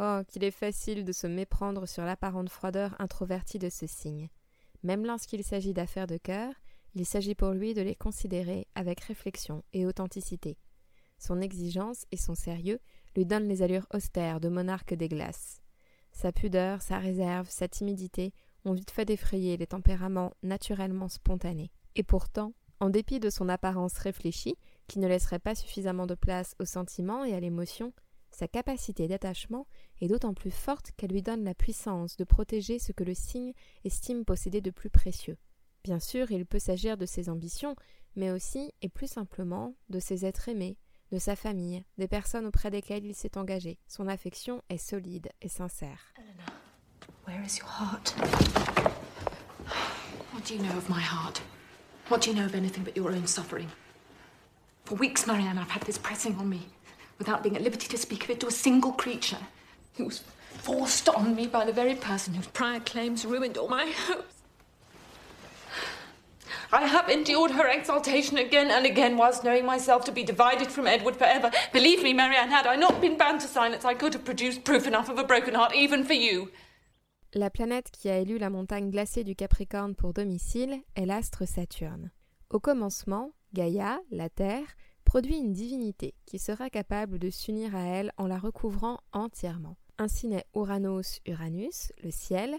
Oh, 0.00 0.20
qu'il 0.28 0.44
est 0.44 0.52
facile 0.52 1.04
de 1.04 1.10
se 1.10 1.26
méprendre 1.26 1.88
sur 1.88 2.04
l'apparente 2.04 2.50
froideur 2.50 2.94
introvertie 3.00 3.58
de 3.58 3.68
ce 3.68 3.88
signe. 3.88 4.28
Même 4.84 5.04
lorsqu'il 5.04 5.42
s'agit 5.42 5.72
d'affaires 5.72 6.06
de 6.06 6.18
cœur, 6.18 6.52
il 6.94 7.04
s'agit 7.04 7.34
pour 7.34 7.50
lui 7.50 7.74
de 7.74 7.82
les 7.82 7.96
considérer 7.96 8.68
avec 8.76 9.00
réflexion 9.00 9.64
et 9.72 9.86
authenticité. 9.86 10.56
Son 11.18 11.40
exigence 11.40 12.04
et 12.12 12.16
son 12.16 12.36
sérieux 12.36 12.78
lui 13.16 13.26
donnent 13.26 13.48
les 13.48 13.62
allures 13.62 13.88
austères 13.92 14.38
de 14.38 14.48
monarque 14.48 14.94
des 14.94 15.08
glaces. 15.08 15.62
Sa 16.12 16.30
pudeur, 16.30 16.80
sa 16.80 16.98
réserve, 16.98 17.50
sa 17.50 17.66
timidité 17.66 18.32
ont 18.64 18.74
vite 18.74 18.92
fait 18.92 19.04
d'effrayer 19.04 19.56
les 19.56 19.66
tempéraments 19.66 20.32
naturellement 20.44 21.08
spontanés. 21.08 21.72
Et 21.96 22.04
pourtant, 22.04 22.52
en 22.78 22.88
dépit 22.88 23.18
de 23.18 23.30
son 23.30 23.48
apparence 23.48 23.98
réfléchie, 23.98 24.54
qui 24.86 25.00
ne 25.00 25.08
laisserait 25.08 25.40
pas 25.40 25.56
suffisamment 25.56 26.06
de 26.06 26.14
place 26.14 26.54
aux 26.60 26.64
sentiments 26.64 27.24
et 27.24 27.34
à 27.34 27.40
l'émotion, 27.40 27.92
sa 28.30 28.48
capacité 28.48 29.08
d'attachement 29.08 29.66
est 30.00 30.08
d'autant 30.08 30.34
plus 30.34 30.50
forte 30.50 30.92
qu'elle 30.96 31.10
lui 31.10 31.22
donne 31.22 31.44
la 31.44 31.54
puissance 31.54 32.16
de 32.16 32.24
protéger 32.24 32.78
ce 32.78 32.92
que 32.92 33.04
le 33.04 33.14
signe 33.14 33.52
estime 33.84 34.24
posséder 34.24 34.60
de 34.60 34.70
plus 34.70 34.90
précieux. 34.90 35.36
Bien 35.84 36.00
sûr, 36.00 36.30
il 36.30 36.46
peut 36.46 36.58
s'agir 36.58 36.96
de 36.96 37.06
ses 37.06 37.28
ambitions, 37.28 37.74
mais 38.16 38.30
aussi 38.30 38.72
et 38.82 38.88
plus 38.88 39.10
simplement 39.10 39.74
de 39.88 40.00
ses 40.00 40.24
êtres 40.26 40.48
aimés, 40.48 40.76
de 41.10 41.18
sa 41.18 41.36
famille, 41.36 41.84
des 41.96 42.08
personnes 42.08 42.46
auprès 42.46 42.70
desquelles 42.70 43.06
il 43.06 43.14
s'est 43.14 43.38
engagé. 43.38 43.78
Son 43.88 44.08
affection 44.08 44.62
est 44.68 44.78
solide 44.78 45.30
et 45.40 45.48
sincère. 45.48 46.12
Eleanor, 46.16 46.52
where 47.26 47.42
is 47.44 47.58
your 47.58 47.68
heart? 47.68 48.14
What 50.32 50.44
do 50.46 50.54
you 50.54 50.62
know 50.62 50.76
of 50.76 50.88
my 50.88 51.00
heart? 51.00 51.40
What 52.10 52.20
do 52.20 52.30
you 52.30 52.36
know 52.36 52.46
of 52.46 52.54
anything 52.54 52.84
but 52.84 52.96
your 52.96 53.10
own 53.10 53.26
suffering? 53.26 53.68
For 54.84 54.94
weeks, 54.96 55.26
Marianne, 55.26 55.58
I've 55.58 55.70
had 55.70 55.82
this 55.82 55.98
pressing 55.98 56.36
on 56.38 56.48
me. 56.48 56.66
Without 57.18 57.42
being 57.42 57.56
at 57.56 57.62
liberty 57.62 57.88
to 57.88 57.98
speak 57.98 58.24
of 58.24 58.30
it 58.30 58.40
to 58.40 58.46
a 58.46 58.52
single 58.52 58.92
creature. 58.92 59.38
It 59.98 60.04
was 60.04 60.22
Forced 60.58 61.08
on 61.08 61.34
me 61.34 61.46
by 61.46 61.64
the 61.64 61.72
very 61.72 61.94
person 61.94 62.34
whose 62.34 62.48
prior 62.48 62.80
claims 62.80 63.24
ruined 63.24 63.56
all 63.56 63.68
my 63.68 63.86
hopes. 64.06 64.34
I 66.70 66.84
have 66.84 67.08
endured 67.08 67.52
her 67.52 67.66
exaltation 67.66 68.36
again 68.36 68.70
and 68.70 68.84
again 68.84 69.16
whilst 69.16 69.44
knowing 69.44 69.64
myself 69.64 70.04
to 70.04 70.12
be 70.12 70.22
divided 70.22 70.70
from 70.70 70.86
Edward 70.86 71.16
forever. 71.16 71.50
Believe 71.72 72.02
me, 72.02 72.12
Marianne, 72.12 72.50
had 72.50 72.66
I 72.66 72.76
not 72.76 73.00
been 73.00 73.16
bound 73.16 73.40
to 73.40 73.46
silence, 73.46 73.84
I 73.84 73.94
could 73.94 74.12
have 74.12 74.24
produced 74.24 74.64
proof 74.64 74.86
enough 74.86 75.08
of 75.08 75.18
a 75.18 75.24
broken 75.24 75.54
heart, 75.54 75.74
even 75.74 76.04
for 76.04 76.12
you. 76.14 76.50
La 77.34 77.48
planète 77.48 77.90
qui 77.90 78.10
a 78.10 78.18
élu 78.18 78.38
la 78.38 78.50
montagne 78.50 78.90
glacée 78.90 79.24
du 79.24 79.34
Capricorne 79.34 79.94
pour 79.94 80.12
domicile 80.12 80.82
est 80.96 81.06
l'astre 81.06 81.46
Saturne. 81.46 82.10
Au 82.50 82.60
commencement, 82.60 83.32
Gaïa, 83.54 84.00
la 84.10 84.28
Terre, 84.28 84.76
produit 85.08 85.38
une 85.38 85.54
divinité 85.54 86.12
qui 86.26 86.38
sera 86.38 86.68
capable 86.68 87.18
de 87.18 87.30
s'unir 87.30 87.74
à 87.74 87.80
elle 87.80 88.12
en 88.18 88.26
la 88.26 88.38
recouvrant 88.38 88.98
entièrement. 89.12 89.78
Ainsi 89.96 90.28
naît 90.28 90.44
Uranos 90.54 91.20
Uranus, 91.24 91.94
le 92.04 92.10
ciel, 92.10 92.54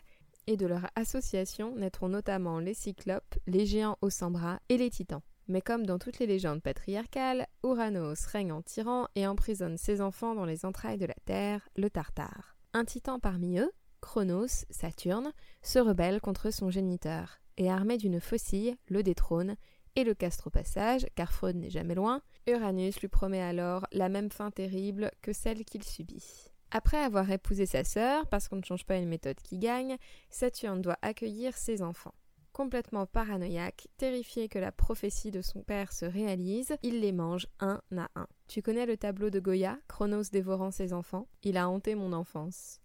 et 0.47 0.57
de 0.57 0.65
leur 0.65 0.89
association 0.95 1.75
naîtront 1.75 2.09
notamment 2.09 2.57
les 2.57 2.73
cyclopes, 2.73 3.37
les 3.45 3.67
géants 3.67 3.99
aux 4.01 4.09
100 4.09 4.31
bras 4.31 4.59
et 4.67 4.77
les 4.77 4.89
titans. 4.89 5.21
Mais 5.47 5.61
comme 5.61 5.85
dans 5.85 5.99
toutes 5.99 6.17
les 6.17 6.25
légendes 6.25 6.63
patriarcales, 6.63 7.45
Uranos 7.63 8.25
règne 8.25 8.51
en 8.51 8.63
tyran 8.63 9.07
et 9.13 9.27
emprisonne 9.27 9.77
ses 9.77 10.01
enfants 10.01 10.33
dans 10.33 10.45
les 10.45 10.65
entrailles 10.65 10.97
de 10.97 11.05
la 11.05 11.15
terre, 11.25 11.69
le 11.75 11.91
Tartare. 11.91 12.57
Un 12.73 12.83
titan 12.83 13.19
parmi 13.19 13.59
eux, 13.59 13.71
Chronos, 14.01 14.65
Saturne, 14.71 15.33
se 15.61 15.77
rebelle 15.77 16.19
contre 16.19 16.49
son 16.49 16.71
géniteur, 16.71 17.41
et 17.57 17.69
armé 17.69 17.97
d'une 17.97 18.19
faucille, 18.19 18.75
le 18.87 19.03
détrône 19.03 19.55
et 19.95 20.03
le 20.03 20.13
castre 20.13 20.47
au 20.47 20.49
passage, 20.49 21.05
car 21.15 21.31
Freud 21.31 21.55
n'est 21.55 21.69
jamais 21.69 21.95
loin, 21.95 22.21
Uranus 22.49 22.99
lui 23.01 23.07
promet 23.07 23.41
alors 23.41 23.87
la 23.91 24.09
même 24.09 24.31
fin 24.31 24.51
terrible 24.51 25.11
que 25.21 25.33
celle 25.33 25.65
qu'il 25.65 25.83
subit. 25.83 26.49
Après 26.71 26.97
avoir 26.97 27.29
épousé 27.31 27.65
sa 27.65 27.83
sœur, 27.83 28.27
parce 28.27 28.47
qu'on 28.47 28.57
ne 28.57 28.63
change 28.63 28.85
pas 28.85 28.97
une 28.97 29.09
méthode 29.09 29.39
qui 29.41 29.57
gagne, 29.57 29.97
Saturne 30.29 30.81
doit 30.81 30.99
accueillir 31.01 31.57
ses 31.57 31.81
enfants. 31.81 32.13
Complètement 32.53 33.05
paranoïaque, 33.05 33.87
terrifié 33.97 34.49
que 34.49 34.59
la 34.59 34.71
prophétie 34.71 35.31
de 35.31 35.41
son 35.41 35.63
père 35.63 35.93
se 35.93 36.05
réalise, 36.05 36.75
il 36.83 36.99
les 36.99 37.11
mange 37.11 37.47
un 37.59 37.81
à 37.95 38.09
un. 38.15 38.27
Tu 38.47 38.61
connais 38.61 38.85
le 38.85 38.97
tableau 38.97 39.29
de 39.29 39.39
Goya, 39.39 39.79
Chronos 39.87 40.29
dévorant 40.31 40.71
ses 40.71 40.93
enfants? 40.93 41.27
Il 41.43 41.57
a 41.57 41.69
hanté 41.69 41.95
mon 41.95 42.13
enfance. 42.13 42.81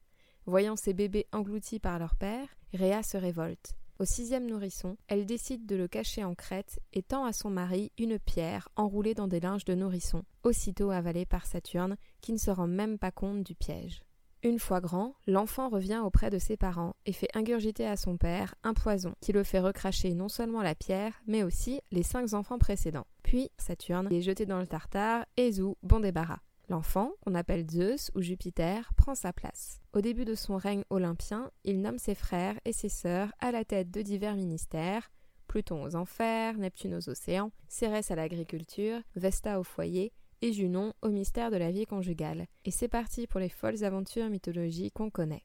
Voyant 0.47 0.77
ses 0.77 0.93
bébés 0.93 1.27
engloutis 1.33 1.81
par 1.81 1.99
leur 1.99 2.17
père, 2.17 2.47
Rhea 2.73 3.03
se 3.03 3.17
révolte. 3.17 3.75
Au 4.01 4.05
sixième 4.05 4.47
nourrisson, 4.47 4.97
elle 5.07 5.25
décide 5.25 5.67
de 5.67 5.77
le 5.77 5.87
cacher 5.87 6.25
en 6.25 6.35
crête 6.35 6.81
et 6.93 7.03
tend 7.03 7.25
à 7.25 7.33
son 7.33 7.49
mari 7.49 7.93
une 7.97 8.19
pierre 8.19 8.69
enroulée 8.75 9.15
dans 9.15 9.29
des 9.29 9.39
linges 9.39 9.65
de 9.65 9.75
nourrisson, 9.75 10.25
aussitôt 10.43 10.91
avalée 10.91 11.27
par 11.27 11.47
Saturne, 11.47 11.97
qui 12.21 12.33
ne 12.33 12.39
se 12.39 12.51
rend 12.51 12.67
même 12.67 12.99
pas 12.99 13.13
compte 13.13 13.45
du 13.45 13.55
piège. 13.55 14.03
Une 14.43 14.59
fois 14.59 14.81
grand, 14.81 15.15
l'enfant 15.27 15.69
revient 15.69 16.03
auprès 16.05 16.29
de 16.29 16.39
ses 16.39 16.57
parents 16.57 16.95
et 17.07 17.13
fait 17.13 17.35
ingurgiter 17.35 17.87
à 17.87 17.97
son 17.97 18.17
père 18.17 18.57
un 18.63 18.75
poison 18.75 19.15
qui 19.21 19.33
le 19.33 19.45
fait 19.45 19.61
recracher 19.61 20.13
non 20.13 20.29
seulement 20.29 20.61
la 20.63 20.75
pierre, 20.75 21.23
mais 21.27 21.45
aussi 21.45 21.81
les 21.93 22.03
cinq 22.03 22.35
enfants 22.35 22.59
précédents. 22.59 23.07
Puis 23.23 23.51
Saturne 23.57 24.13
est 24.13 24.21
jeté 24.21 24.45
dans 24.45 24.59
le 24.59 24.67
Tartare 24.67 25.25
et 25.37 25.53
Zou, 25.53 25.77
bon 25.83 26.01
débarras. 26.01 26.41
L'enfant, 26.69 27.13
qu'on 27.23 27.35
appelle 27.35 27.69
Zeus 27.71 28.11
ou 28.15 28.23
Jupiter, 28.23 28.93
prend 28.95 29.15
sa 29.15 29.33
place. 29.33 29.81
Au 29.93 30.01
début 30.01 30.25
de 30.25 30.35
son 30.35 30.57
règne 30.57 30.85
olympien, 30.91 31.51
il 31.65 31.81
nomme 31.81 31.99
ses 31.99 32.15
frères 32.15 32.59
et 32.65 32.73
ses 32.73 32.89
sœurs 32.89 33.33
à 33.39 33.53
la 33.53 33.65
tête 33.65 33.91
de 33.91 34.03
divers 34.03 34.37
ministères, 34.37 35.11
Pluton 35.47 35.85
aux 35.85 35.95
enfers, 35.95 36.57
Neptune 36.57 36.95
aux 36.95 37.09
océans, 37.09 37.53
Cérès 37.69 38.11
à 38.11 38.17
l'agriculture, 38.17 39.01
Vesta 39.15 39.61
au 39.61 39.63
foyer, 39.63 40.13
et 40.43 40.53
Junon 40.53 40.93
au 41.03 41.09
mystère 41.09 41.51
de 41.51 41.57
la 41.57 41.71
vie 41.71 41.87
conjugale. 41.87 42.47
Et 42.65 42.71
c'est 42.71 42.89
parti 42.89 43.27
pour 43.27 43.41
les 43.41 43.49
folles 43.49 43.85
aventures 43.85 44.29
mythologiques 44.29 44.95
qu'on 44.95 45.11
connaît. 45.11 45.45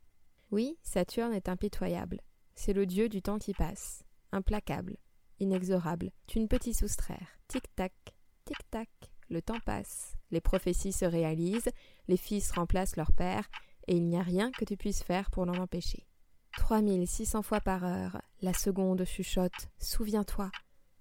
Oui, 0.51 0.77
Saturne 0.83 1.33
est 1.33 1.47
impitoyable. 1.47 2.21
C'est 2.55 2.73
le 2.73 2.85
dieu 2.85 3.07
du 3.07 3.21
temps 3.21 3.39
qui 3.39 3.53
passe. 3.53 4.03
Implacable. 4.31 4.97
Inexorable. 5.39 6.11
Tu 6.27 6.39
ne 6.39 6.47
peux 6.47 6.59
t'y 6.59 6.73
soustraire. 6.73 7.39
Tic-tac, 7.47 7.93
tic-tac. 8.45 8.89
Le 9.29 9.41
temps 9.41 9.59
passe, 9.65 10.15
les 10.31 10.41
prophéties 10.41 10.91
se 10.91 11.05
réalisent, 11.05 11.69
les 12.07 12.17
fils 12.17 12.51
remplacent 12.51 12.95
leur 12.95 13.11
père, 13.11 13.47
et 13.87 13.95
il 13.95 14.07
n'y 14.07 14.17
a 14.17 14.23
rien 14.23 14.51
que 14.51 14.65
tu 14.65 14.77
puisses 14.77 15.03
faire 15.03 15.29
pour 15.29 15.45
l'en 15.45 15.57
empêcher. 15.61 16.05
3600 16.57 17.41
fois 17.41 17.61
par 17.61 17.83
heure, 17.83 18.21
la 18.41 18.53
seconde 18.53 19.05
chuchote 19.05 19.69
Souviens-toi. 19.77 20.51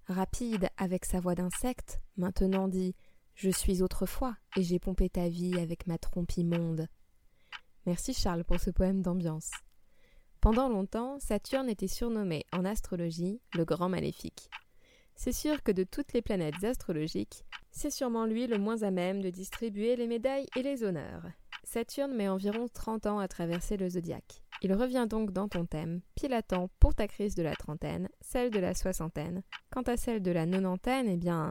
Rapide 0.07 0.69
avec 0.77 1.05
sa 1.05 1.21
voix 1.21 1.35
d'insecte, 1.35 2.01
maintenant 2.17 2.69
dit 2.69 2.95
Je 3.35 3.51
suis 3.51 3.83
autrefois 3.83 4.37
et 4.57 4.63
j'ai 4.63 4.79
pompé 4.79 5.09
ta 5.09 5.29
vie 5.29 5.59
avec 5.59 5.87
ma 5.87 5.99
trompe 5.99 6.37
immonde. 6.37 6.87
Merci 7.87 8.15
Charles 8.15 8.45
pour 8.45 8.61
ce 8.61 8.71
poème 8.71 9.03
d'ambiance. 9.03 9.51
Pendant 10.41 10.69
longtemps, 10.69 11.19
Saturne 11.19 11.69
était 11.69 11.89
surnommé 11.89 12.45
en 12.53 12.65
astrologie 12.65 13.41
le 13.55 13.65
grand 13.65 13.89
maléfique. 13.89 14.51
C'est 15.21 15.33
sûr 15.33 15.65
que 15.65 15.73
de 15.73 15.83
toutes 15.83 16.13
les 16.13 16.23
planètes 16.23 16.63
astrologiques, 16.63 17.45
c'est 17.73 17.91
sûrement 17.91 18.25
lui 18.25 18.47
le 18.47 18.57
moins 18.57 18.83
à 18.83 18.93
même 18.93 19.21
de 19.21 19.31
distribuer 19.31 19.97
les 19.97 20.07
médailles 20.07 20.47
et 20.55 20.63
les 20.63 20.85
honneurs. 20.85 21.25
Saturne 21.65 22.15
met 22.15 22.29
environ 22.29 22.69
30 22.73 23.07
ans 23.07 23.19
à 23.19 23.27
traverser 23.27 23.77
le 23.77 23.89
zodiaque. 23.89 24.45
Il 24.63 24.73
revient 24.73 25.09
donc 25.11 25.33
dans 25.33 25.49
ton 25.49 25.67
thème, 25.67 26.03
pile 26.15 26.35
à 26.35 26.43
pour 26.79 26.95
ta 26.95 27.09
crise 27.09 27.35
de 27.35 27.43
la 27.43 27.57
trentaine, 27.57 28.09
celle 28.21 28.51
de 28.51 28.61
la 28.61 28.75
soixantaine. 28.75 29.43
Quant 29.71 29.83
à 29.83 29.97
celle 29.97 30.23
de 30.23 30.31
la 30.31 30.47
nonantaine, 30.47 31.09
eh 31.09 31.17
bien, 31.17 31.51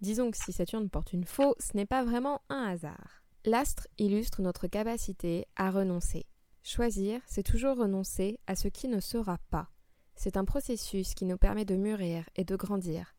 disons 0.00 0.32
que 0.32 0.36
si 0.36 0.52
Saturne 0.52 0.90
porte 0.90 1.12
une 1.12 1.24
faux, 1.24 1.54
ce 1.60 1.76
n'est 1.76 1.86
pas 1.86 2.02
vraiment 2.02 2.42
un 2.48 2.64
hasard. 2.64 3.22
L'astre 3.44 3.86
illustre 3.98 4.42
notre 4.42 4.66
capacité 4.66 5.46
à 5.54 5.70
renoncer. 5.70 6.26
Choisir, 6.64 7.20
c'est 7.26 7.44
toujours 7.44 7.76
renoncer 7.76 8.40
à 8.48 8.56
ce 8.56 8.66
qui 8.66 8.88
ne 8.88 8.98
sera 8.98 9.38
pas. 9.48 9.68
C'est 10.16 10.36
un 10.36 10.44
processus 10.44 11.14
qui 11.14 11.26
nous 11.26 11.36
permet 11.36 11.64
de 11.64 11.76
mûrir 11.76 12.28
et 12.34 12.44
de 12.44 12.56
grandir. 12.56 13.14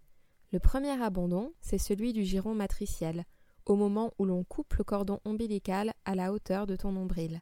Le 0.51 0.59
premier 0.59 1.01
abandon, 1.01 1.53
c'est 1.61 1.77
celui 1.77 2.11
du 2.11 2.23
giron 2.23 2.55
matriciel, 2.55 3.25
au 3.65 3.75
moment 3.75 4.13
où 4.17 4.25
l'on 4.25 4.43
coupe 4.43 4.73
le 4.75 4.83
cordon 4.83 5.19
ombilical 5.23 5.93
à 6.05 6.15
la 6.15 6.33
hauteur 6.33 6.65
de 6.65 6.75
ton 6.75 6.91
nombril. 6.91 7.41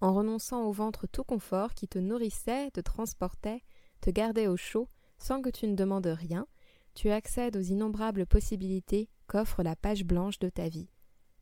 En 0.00 0.14
renonçant 0.14 0.64
au 0.64 0.72
ventre 0.72 1.06
tout 1.06 1.24
confort 1.24 1.74
qui 1.74 1.88
te 1.88 1.98
nourrissait, 1.98 2.70
te 2.70 2.80
transportait, 2.80 3.62
te 4.00 4.10
gardait 4.10 4.46
au 4.46 4.56
chaud, 4.56 4.88
sans 5.18 5.42
que 5.42 5.50
tu 5.50 5.66
ne 5.66 5.74
demandes 5.74 6.06
rien, 6.06 6.46
tu 6.94 7.10
accèdes 7.10 7.56
aux 7.56 7.60
innombrables 7.60 8.26
possibilités 8.26 9.10
qu'offre 9.26 9.62
la 9.62 9.76
page 9.76 10.04
blanche 10.04 10.38
de 10.38 10.48
ta 10.48 10.68
vie. 10.68 10.88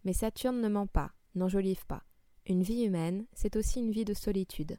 Mais 0.04 0.12
Saturne 0.12 0.60
ne 0.60 0.68
ment 0.68 0.86
pas, 0.86 1.12
n'enjolive 1.34 1.86
pas. 1.86 2.02
Une 2.46 2.62
vie 2.62 2.82
humaine, 2.82 3.26
c'est 3.32 3.56
aussi 3.56 3.78
une 3.78 3.92
vie 3.92 4.04
de 4.04 4.14
solitude. 4.14 4.78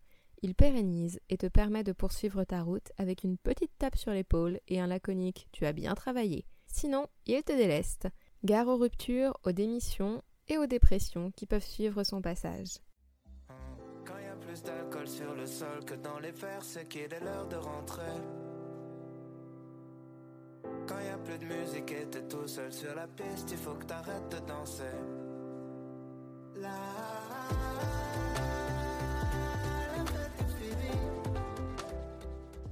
il 0.41 0.55
pérennise 0.55 1.19
et 1.29 1.37
te 1.37 1.47
permet 1.47 1.83
de 1.83 1.91
poursuivre 1.91 2.43
ta 2.43 2.61
route 2.61 2.91
avec 2.97 3.23
une 3.23 3.37
petite 3.37 3.71
tape 3.77 3.95
sur 3.95 4.11
l'épaule 4.11 4.59
et 4.67 4.79
un 4.79 4.87
laconique 4.87 5.47
Tu 5.51 5.65
as 5.65 5.73
bien 5.73 5.93
travaillé. 5.93 6.45
Sinon, 6.67 7.07
il 7.27 7.43
te 7.43 7.51
déleste. 7.51 8.07
Gare 8.43 8.67
aux 8.67 8.77
ruptures, 8.77 9.37
aux 9.43 9.51
démissions 9.51 10.23
et 10.47 10.57
aux 10.57 10.65
dépressions 10.65 11.31
qui 11.31 11.45
peuvent 11.45 11.63
suivre 11.63 12.03
son 12.03 12.21
passage. 12.21 12.79
Quand 14.05 14.17
y 14.17 14.25
a 14.25 14.35
plus 14.35 14.63
d'alcool 14.63 15.07
sur 15.07 15.35
le 15.35 15.45
sol 15.45 15.85
que 15.85 15.93
dans 15.95 16.19
les 16.19 16.31
verres, 16.31 16.63
c'est 16.63 16.87
qu'il 16.87 17.01
est 17.01 17.23
l'heure 17.23 17.47
de 17.47 17.57
rentrer. 17.57 18.01
Quand 20.87 20.99
y 20.99 21.09
a 21.09 21.17
plus 21.19 21.37
de 21.37 21.45
musique 21.45 21.91
et 21.91 22.07
t'es 22.09 22.27
tout 22.27 22.47
seul 22.47 22.73
sur 22.73 22.95
la 22.95 23.07
piste, 23.07 23.51
il 23.51 23.57
faut 23.57 23.75
que 23.75 23.85
t'arrêtes 23.85 24.29
de 24.29 24.39
danser. 24.47 24.83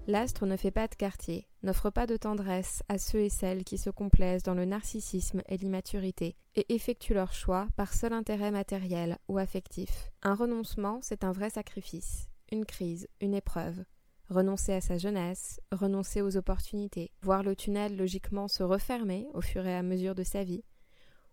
L'astre 0.09 0.47
ne 0.47 0.57
fait 0.57 0.71
pas 0.71 0.87
de 0.87 0.95
quartier, 0.95 1.47
n'offre 1.61 1.91
pas 1.91 2.07
de 2.07 2.17
tendresse 2.17 2.81
à 2.89 2.97
ceux 2.97 3.19
et 3.19 3.29
celles 3.29 3.63
qui 3.63 3.77
se 3.77 3.91
complaisent 3.91 4.41
dans 4.41 4.55
le 4.55 4.65
narcissisme 4.65 5.43
et 5.47 5.57
l'immaturité 5.57 6.35
et 6.55 6.65
effectuent 6.73 7.13
leur 7.13 7.31
choix 7.31 7.67
par 7.75 7.93
seul 7.93 8.13
intérêt 8.13 8.49
matériel 8.49 9.19
ou 9.27 9.37
affectif. 9.37 10.09
Un 10.23 10.33
renoncement, 10.33 10.97
c'est 11.03 11.23
un 11.23 11.31
vrai 11.31 11.51
sacrifice, 11.51 12.27
une 12.51 12.65
crise, 12.65 13.07
une 13.21 13.35
épreuve. 13.35 13.85
renoncer 14.31 14.73
à 14.73 14.81
sa 14.81 14.97
jeunesse, 14.97 15.61
renoncer 15.71 16.23
aux 16.23 16.37
opportunités, 16.37 17.11
voir 17.21 17.43
le 17.43 17.55
tunnel 17.55 17.95
logiquement 17.95 18.47
se 18.47 18.63
refermer 18.63 19.27
au 19.35 19.41
fur 19.41 19.63
et 19.67 19.75
à 19.75 19.83
mesure 19.83 20.15
de 20.15 20.23
sa 20.23 20.43
vie. 20.43 20.63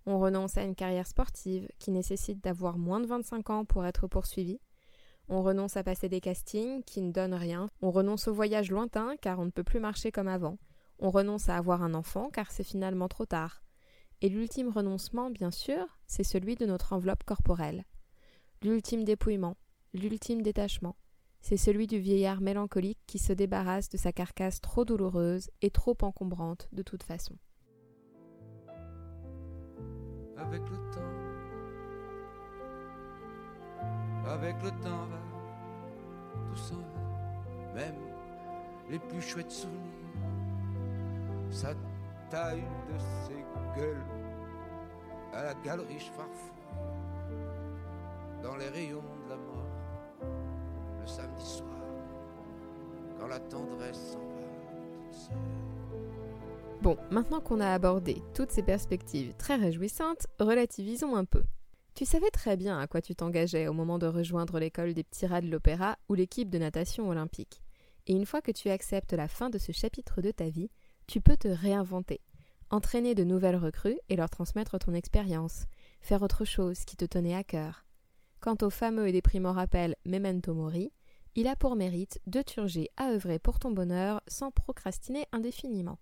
On 0.05 0.19
renonce 0.19 0.59
à 0.59 0.65
une 0.65 0.75
carrière 0.75 1.07
sportive 1.07 1.67
qui 1.79 1.93
nécessite 1.93 2.45
d'avoir 2.45 2.77
moins 2.77 3.01
de 3.01 3.07
25 3.07 3.49
ans 3.49 3.65
pour 3.65 3.87
être 3.87 4.07
poursuivi. 4.07 4.61
On 5.29 5.43
renonce 5.43 5.77
à 5.77 5.83
passer 5.83 6.09
des 6.09 6.21
castings 6.21 6.83
qui 6.85 7.03
ne 7.03 7.11
donnent 7.11 7.35
rien. 7.35 7.69
On 7.83 7.91
renonce 7.91 8.29
au 8.29 8.35
voyage 8.35 8.71
lointain 8.71 9.17
car 9.21 9.41
on 9.41 9.47
ne 9.47 9.51
peut 9.51 9.65
plus 9.65 9.81
marcher 9.81 10.13
comme 10.13 10.29
avant. 10.29 10.59
On 10.99 11.11
renonce 11.11 11.49
à 11.49 11.57
avoir 11.57 11.83
un 11.83 11.95
enfant 11.95 12.31
car 12.31 12.51
c'est 12.51 12.63
finalement 12.63 13.09
trop 13.09 13.27
tard. 13.27 13.63
Et 14.23 14.29
l'ultime 14.29 14.69
renoncement, 14.69 15.31
bien 15.31 15.51
sûr, 15.51 15.99
c'est 16.07 16.25
celui 16.25 16.55
de 16.55 16.65
notre 16.65 16.93
enveloppe 16.93 17.25
corporelle. 17.25 17.85
L'ultime 18.63 19.05
dépouillement, 19.05 19.57
l'ultime 19.93 20.43
détachement, 20.43 20.97
c'est 21.41 21.57
celui 21.57 21.87
du 21.87 21.99
vieillard 21.99 22.41
mélancolique 22.41 22.99
qui 23.07 23.19
se 23.19 23.33
débarrasse 23.33 23.89
de 23.89 23.97
sa 23.97 24.13
carcasse 24.13 24.61
trop 24.61 24.85
douloureuse 24.85 25.51
et 25.61 25.71
trop 25.71 25.97
encombrante 26.03 26.69
de 26.73 26.83
toute 26.83 27.03
façon. 27.03 27.37
Avec 34.29 34.57
le 34.63 34.71
temps 34.71 35.07
va, 35.07 35.19
tout 36.49 36.57
s'en 36.57 36.75
va, 36.77 37.75
même 37.75 37.95
les 38.91 38.99
plus 38.99 39.21
chouettes 39.21 39.51
souvenirs. 39.51 39.81
Sa 41.51 41.75
taille 42.31 42.65
de 42.93 42.99
ses 42.99 43.81
gueules 43.81 44.05
à 45.33 45.45
la 45.45 45.55
galerie 45.55 46.01
Farfou, 46.17 46.53
dans 48.43 48.57
les 48.57 48.69
rayons 48.69 49.03
de 49.25 49.31
la 49.31 49.37
mort, 49.37 49.67
le 51.01 51.07
samedi 51.07 51.45
soir, 51.45 51.69
quand 53.19 53.29
la 53.29 53.39
tendresse 53.39 54.13
s'en 54.13 54.19
va 54.19 55.05
toute 55.05 55.15
seule. 55.15 55.37
Bon, 56.83 56.97
maintenant 57.11 57.41
qu'on 57.41 57.61
a 57.61 57.73
abordé 57.73 58.23
toutes 58.35 58.51
ces 58.51 58.63
perspectives 58.63 59.35
très 59.37 59.57
réjouissantes, 59.57 60.27
relativisons 60.39 61.17
un 61.17 61.25
peu. 61.25 61.43
Tu 61.97 62.05
savais 62.05 62.31
très 62.31 62.59
bien 62.59 62.79
à 62.79 62.87
quoi 62.87 63.01
tu 63.01 63.15
t'engageais 63.15 63.69
au 63.69 63.73
moment 63.73 63.99
de 63.99 64.07
rejoindre 64.07 64.59
l'école 64.59 64.93
des 64.93 65.03
petits 65.03 65.25
rats 65.25 65.41
de 65.41 65.49
l'opéra 65.49 65.97
ou 66.11 66.15
l'équipe 66.15 66.51
de 66.51 66.59
natation 66.59 67.09
olympique. 67.09 67.63
Et 68.07 68.13
une 68.13 68.27
fois 68.27 68.43
que 68.43 68.53
tu 68.53 68.69
acceptes 68.69 69.15
la 69.15 69.29
fin 69.29 69.49
de 69.49 69.57
ce 69.57 69.73
chapitre 69.73 70.21
de 70.21 70.31
ta 70.31 70.51
vie, 70.51 70.69
tu 71.07 71.23
peux 71.23 71.39
te 71.39 71.49
réinventer, 71.49 72.21
entraîner 72.69 73.15
de 73.15 73.25
nouvelles 73.25 73.57
recrues 73.57 73.99
et 74.11 74.17
leur 74.17 74.29
transmettre 74.29 74.79
ton 74.79 74.93
expérience, 74.93 75.65
faire 76.03 76.21
autre 76.21 76.45
chose 76.45 76.85
qui 76.85 76.99
te 76.99 77.07
tenait 77.07 77.35
à 77.35 77.45
cœur. 77.45 77.87
Quant 78.41 78.59
au 78.61 78.69
fameux 78.69 79.09
et 79.09 79.13
déprimant 79.13 79.53
rappel 79.53 79.97
Memento 80.05 80.53
Mori, 80.53 80.93
il 81.35 81.47
a 81.47 81.57
pour 81.57 81.77
mérite 81.77 82.21
de 82.27 82.43
turger 82.43 82.91
à 82.99 83.09
œuvrer 83.09 83.39
pour 83.39 83.59
ton 83.59 83.71
bonheur 83.71 84.21
sans 84.29 84.51
procrastiner 84.51 85.25
indéfiniment. 85.33 85.99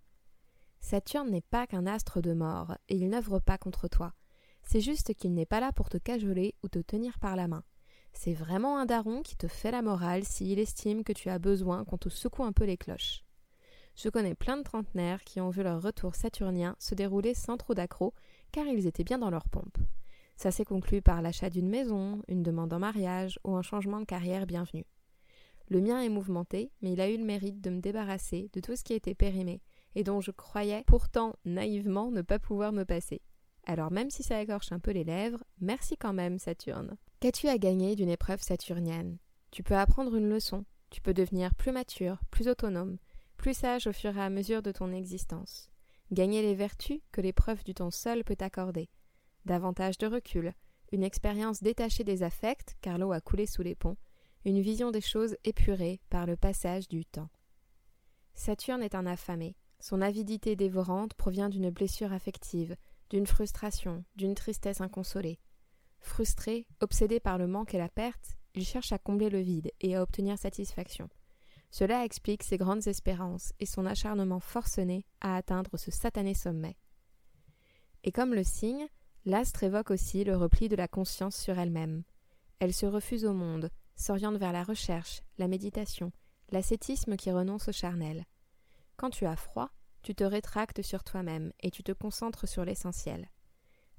Saturne 0.80 1.30
n'est 1.30 1.40
pas 1.40 1.68
qu'un 1.68 1.86
astre 1.86 2.20
de 2.20 2.32
mort, 2.32 2.76
et 2.88 2.96
il 2.96 3.08
n'œuvre 3.08 3.38
pas 3.38 3.58
contre 3.58 3.86
toi. 3.86 4.12
C'est 4.64 4.80
juste 4.80 5.14
qu'il 5.14 5.34
n'est 5.34 5.46
pas 5.46 5.60
là 5.60 5.72
pour 5.72 5.88
te 5.88 5.98
cajoler 5.98 6.54
ou 6.62 6.68
te 6.68 6.78
tenir 6.78 7.18
par 7.18 7.36
la 7.36 7.48
main. 7.48 7.64
C'est 8.12 8.34
vraiment 8.34 8.78
un 8.78 8.86
daron 8.86 9.22
qui 9.22 9.36
te 9.36 9.48
fait 9.48 9.70
la 9.70 9.82
morale 9.82 10.24
s'il 10.24 10.58
estime 10.58 11.04
que 11.04 11.12
tu 11.12 11.28
as 11.28 11.38
besoin 11.38 11.84
qu'on 11.84 11.98
te 11.98 12.08
secoue 12.08 12.44
un 12.44 12.52
peu 12.52 12.64
les 12.64 12.76
cloches. 12.76 13.24
Je 13.96 14.08
connais 14.08 14.34
plein 14.34 14.56
de 14.56 14.62
trentenaires 14.62 15.22
qui 15.22 15.40
ont 15.40 15.50
vu 15.50 15.62
leur 15.62 15.82
retour 15.82 16.14
saturnien 16.14 16.76
se 16.78 16.94
dérouler 16.94 17.34
sans 17.34 17.56
trop 17.56 17.74
d'accrocs, 17.74 18.14
car 18.50 18.66
ils 18.66 18.86
étaient 18.86 19.04
bien 19.04 19.18
dans 19.18 19.30
leur 19.30 19.48
pompe. 19.48 19.78
Ça 20.36 20.50
s'est 20.50 20.64
conclu 20.64 21.00
par 21.00 21.22
l'achat 21.22 21.50
d'une 21.50 21.68
maison, 21.68 22.22
une 22.26 22.42
demande 22.42 22.72
en 22.72 22.80
mariage 22.80 23.38
ou 23.44 23.54
un 23.54 23.62
changement 23.62 24.00
de 24.00 24.04
carrière 24.04 24.46
bienvenu. 24.46 24.84
Le 25.68 25.80
mien 25.80 26.00
est 26.02 26.08
mouvementé, 26.08 26.72
mais 26.82 26.92
il 26.92 27.00
a 27.00 27.08
eu 27.08 27.16
le 27.16 27.24
mérite 27.24 27.60
de 27.60 27.70
me 27.70 27.80
débarrasser 27.80 28.50
de 28.52 28.60
tout 28.60 28.76
ce 28.76 28.82
qui 28.84 28.94
était 28.94 29.14
périmé 29.14 29.62
et 29.94 30.02
dont 30.02 30.20
je 30.20 30.32
croyais 30.32 30.84
pourtant 30.86 31.36
naïvement 31.44 32.10
ne 32.10 32.22
pas 32.22 32.38
pouvoir 32.38 32.72
me 32.72 32.84
passer. 32.84 33.22
Alors 33.66 33.90
même 33.90 34.10
si 34.10 34.22
ça 34.22 34.40
écorche 34.40 34.72
un 34.72 34.78
peu 34.78 34.90
les 34.90 35.04
lèvres, 35.04 35.42
merci 35.60 35.96
quand 35.96 36.12
même 36.12 36.38
Saturne. 36.38 36.96
Qu'as-tu 37.20 37.48
à 37.48 37.58
gagner 37.58 37.96
d'une 37.96 38.10
épreuve 38.10 38.42
saturnienne? 38.42 39.18
Tu 39.50 39.62
peux 39.62 39.76
apprendre 39.76 40.14
une 40.16 40.28
leçon, 40.28 40.64
tu 40.90 41.00
peux 41.00 41.14
devenir 41.14 41.54
plus 41.54 41.72
mature, 41.72 42.18
plus 42.30 42.48
autonome, 42.48 42.98
plus 43.36 43.54
sage 43.54 43.86
au 43.86 43.92
fur 43.92 44.16
et 44.16 44.22
à 44.22 44.30
mesure 44.30 44.62
de 44.62 44.72
ton 44.72 44.92
existence. 44.92 45.70
Gagner 46.12 46.42
les 46.42 46.54
vertus 46.54 47.00
que 47.12 47.20
l'épreuve 47.20 47.64
du 47.64 47.72
temps 47.72 47.90
seul 47.90 48.24
peut 48.24 48.36
accorder. 48.40 48.90
Davantage 49.46 49.96
de 49.98 50.06
recul, 50.06 50.54
une 50.92 51.02
expérience 51.02 51.62
détachée 51.62 52.04
des 52.04 52.22
affects, 52.22 52.76
car 52.82 52.98
l'eau 52.98 53.12
a 53.12 53.20
coulé 53.20 53.46
sous 53.46 53.62
les 53.62 53.74
ponts, 53.74 53.96
une 54.44 54.60
vision 54.60 54.90
des 54.90 55.00
choses 55.00 55.36
épurée 55.44 56.00
par 56.10 56.26
le 56.26 56.36
passage 56.36 56.88
du 56.88 57.04
temps. 57.06 57.30
Saturne 58.34 58.82
est 58.82 58.94
un 58.94 59.06
affamé. 59.06 59.56
Son 59.80 60.02
avidité 60.02 60.56
dévorante 60.56 61.14
provient 61.14 61.48
d'une 61.48 61.70
blessure 61.70 62.12
affective, 62.12 62.76
d'une 63.14 63.28
frustration, 63.28 64.04
d'une 64.16 64.34
tristesse 64.34 64.80
inconsolée. 64.80 65.38
Frustré, 66.00 66.66
obsédé 66.80 67.20
par 67.20 67.38
le 67.38 67.46
manque 67.46 67.72
et 67.72 67.78
la 67.78 67.88
perte, 67.88 68.36
il 68.54 68.64
cherche 68.64 68.90
à 68.90 68.98
combler 68.98 69.30
le 69.30 69.38
vide 69.38 69.70
et 69.80 69.94
à 69.94 70.02
obtenir 70.02 70.36
satisfaction. 70.36 71.08
Cela 71.70 72.04
explique 72.04 72.42
ses 72.42 72.56
grandes 72.56 72.88
espérances 72.88 73.52
et 73.60 73.66
son 73.66 73.86
acharnement 73.86 74.40
forcené 74.40 75.06
à 75.20 75.36
atteindre 75.36 75.76
ce 75.76 75.92
satané 75.92 76.34
sommet. 76.34 76.76
Et 78.02 78.10
comme 78.10 78.34
le 78.34 78.42
signe, 78.42 78.88
l'astre 79.24 79.62
évoque 79.62 79.92
aussi 79.92 80.24
le 80.24 80.36
repli 80.36 80.68
de 80.68 80.74
la 80.74 80.88
conscience 80.88 81.36
sur 81.36 81.56
elle-même. 81.56 82.02
Elle 82.58 82.74
se 82.74 82.86
refuse 82.86 83.24
au 83.24 83.32
monde, 83.32 83.70
s'oriente 83.94 84.38
vers 84.38 84.52
la 84.52 84.64
recherche, 84.64 85.22
la 85.38 85.46
méditation, 85.46 86.10
l'ascétisme 86.50 87.14
qui 87.14 87.30
renonce 87.30 87.68
au 87.68 87.72
charnel. 87.72 88.24
Quand 88.96 89.10
tu 89.10 89.24
as 89.24 89.36
froid, 89.36 89.70
tu 90.04 90.14
te 90.14 90.22
rétractes 90.22 90.82
sur 90.82 91.02
toi-même 91.02 91.52
et 91.60 91.70
tu 91.70 91.82
te 91.82 91.90
concentres 91.90 92.46
sur 92.46 92.64
l'essentiel. 92.64 93.30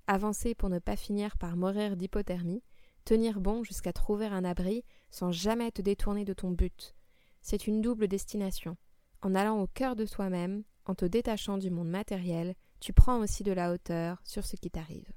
Avancer 0.07 0.53
pour 0.53 0.69
ne 0.69 0.79
pas 0.79 0.95
finir 0.95 1.35
par 1.37 1.57
mourir 1.57 1.97
d'hypothermie, 1.97 2.63
tenir 3.05 3.41
bon 3.41 3.63
jusqu'à 3.63 3.91
trouver 3.91 4.27
un 4.27 4.45
abri 4.45 4.85
sans 5.09 5.31
jamais 5.31 5.71
te 5.71 5.81
détourner 5.81 6.23
de 6.23 6.33
ton 6.33 6.51
but. 6.51 6.95
C'est 7.41 7.65
une 7.67 7.81
double 7.81 8.07
destination. 8.07 8.77
En 9.21 9.33
allant 9.33 9.59
au 9.59 9.67
cœur 9.67 9.95
de 9.95 10.05
toi-même, 10.05 10.63
en 10.85 10.93
te 10.93 11.05
détachant 11.05 11.57
du 11.57 11.71
monde 11.71 11.89
matériel, 11.89 12.53
tu 12.79 12.93
prends 12.93 13.19
aussi 13.19 13.41
de 13.41 13.51
la 13.51 13.71
hauteur 13.71 14.21
sur 14.23 14.45
ce 14.45 14.55
qui 14.55 14.69
t'arrive. 14.69 15.11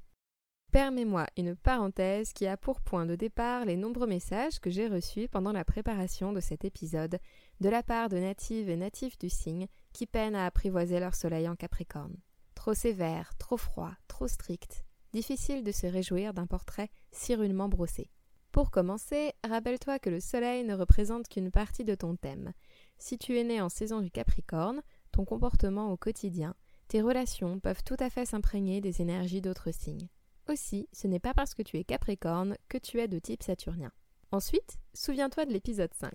Permets-moi 0.72 1.26
une 1.36 1.56
parenthèse 1.56 2.32
qui 2.32 2.46
a 2.46 2.56
pour 2.58 2.80
point 2.80 3.06
de 3.06 3.16
départ 3.16 3.64
les 3.64 3.76
nombreux 3.76 4.06
messages 4.06 4.58
que 4.60 4.70
j'ai 4.70 4.86
reçus 4.86 5.28
pendant 5.28 5.52
la 5.52 5.64
préparation 5.64 6.32
de 6.32 6.40
cet 6.40 6.64
épisode 6.64 7.18
de 7.60 7.68
la 7.68 7.82
part 7.82 8.08
de 8.08 8.18
natives 8.18 8.68
et 8.68 8.76
natifs 8.76 9.18
du 9.18 9.28
signe 9.28 9.66
qui 9.92 10.06
peinent 10.06 10.36
à 10.36 10.46
apprivoiser 10.46 11.00
leur 11.00 11.14
soleil 11.14 11.48
en 11.48 11.56
Capricorne. 11.56 12.16
Trop 12.54 12.74
sévère, 12.74 13.36
trop 13.38 13.56
froid, 13.56 13.92
trop 14.06 14.28
strict, 14.28 14.84
difficile 15.12 15.64
de 15.64 15.72
se 15.72 15.86
réjouir 15.86 16.34
d'un 16.34 16.46
portrait 16.46 16.90
si 17.10 17.34
rudement 17.34 17.68
brossé. 17.68 18.10
Pour 18.52 18.70
commencer, 18.70 19.32
rappelle-toi 19.44 19.98
que 19.98 20.10
le 20.10 20.20
soleil 20.20 20.64
ne 20.64 20.74
représente 20.74 21.28
qu'une 21.28 21.50
partie 21.50 21.84
de 21.84 21.94
ton 21.94 22.16
thème. 22.16 22.52
Si 22.98 23.18
tu 23.18 23.38
es 23.38 23.44
né 23.44 23.60
en 23.60 23.68
saison 23.68 24.00
du 24.00 24.10
Capricorne, 24.10 24.82
ton 25.12 25.24
comportement 25.24 25.92
au 25.92 25.96
quotidien, 25.96 26.54
tes 26.88 27.02
relations 27.02 27.60
peuvent 27.60 27.84
tout 27.84 27.96
à 27.98 28.08
fait 28.08 28.24
s'imprégner 28.24 28.80
des 28.80 29.02
énergies 29.02 29.42
d'autres 29.42 29.72
signes. 29.72 30.08
Aussi, 30.48 30.88
ce 30.92 31.06
n'est 31.06 31.20
pas 31.20 31.34
parce 31.34 31.54
que 31.54 31.62
tu 31.62 31.76
es 31.76 31.84
Capricorne 31.84 32.56
que 32.68 32.78
tu 32.78 33.00
es 33.00 33.08
de 33.08 33.18
type 33.18 33.42
saturnien. 33.42 33.92
Ensuite, 34.32 34.78
souviens-toi 34.94 35.44
de 35.44 35.52
l'épisode 35.52 35.92
5. 35.92 36.10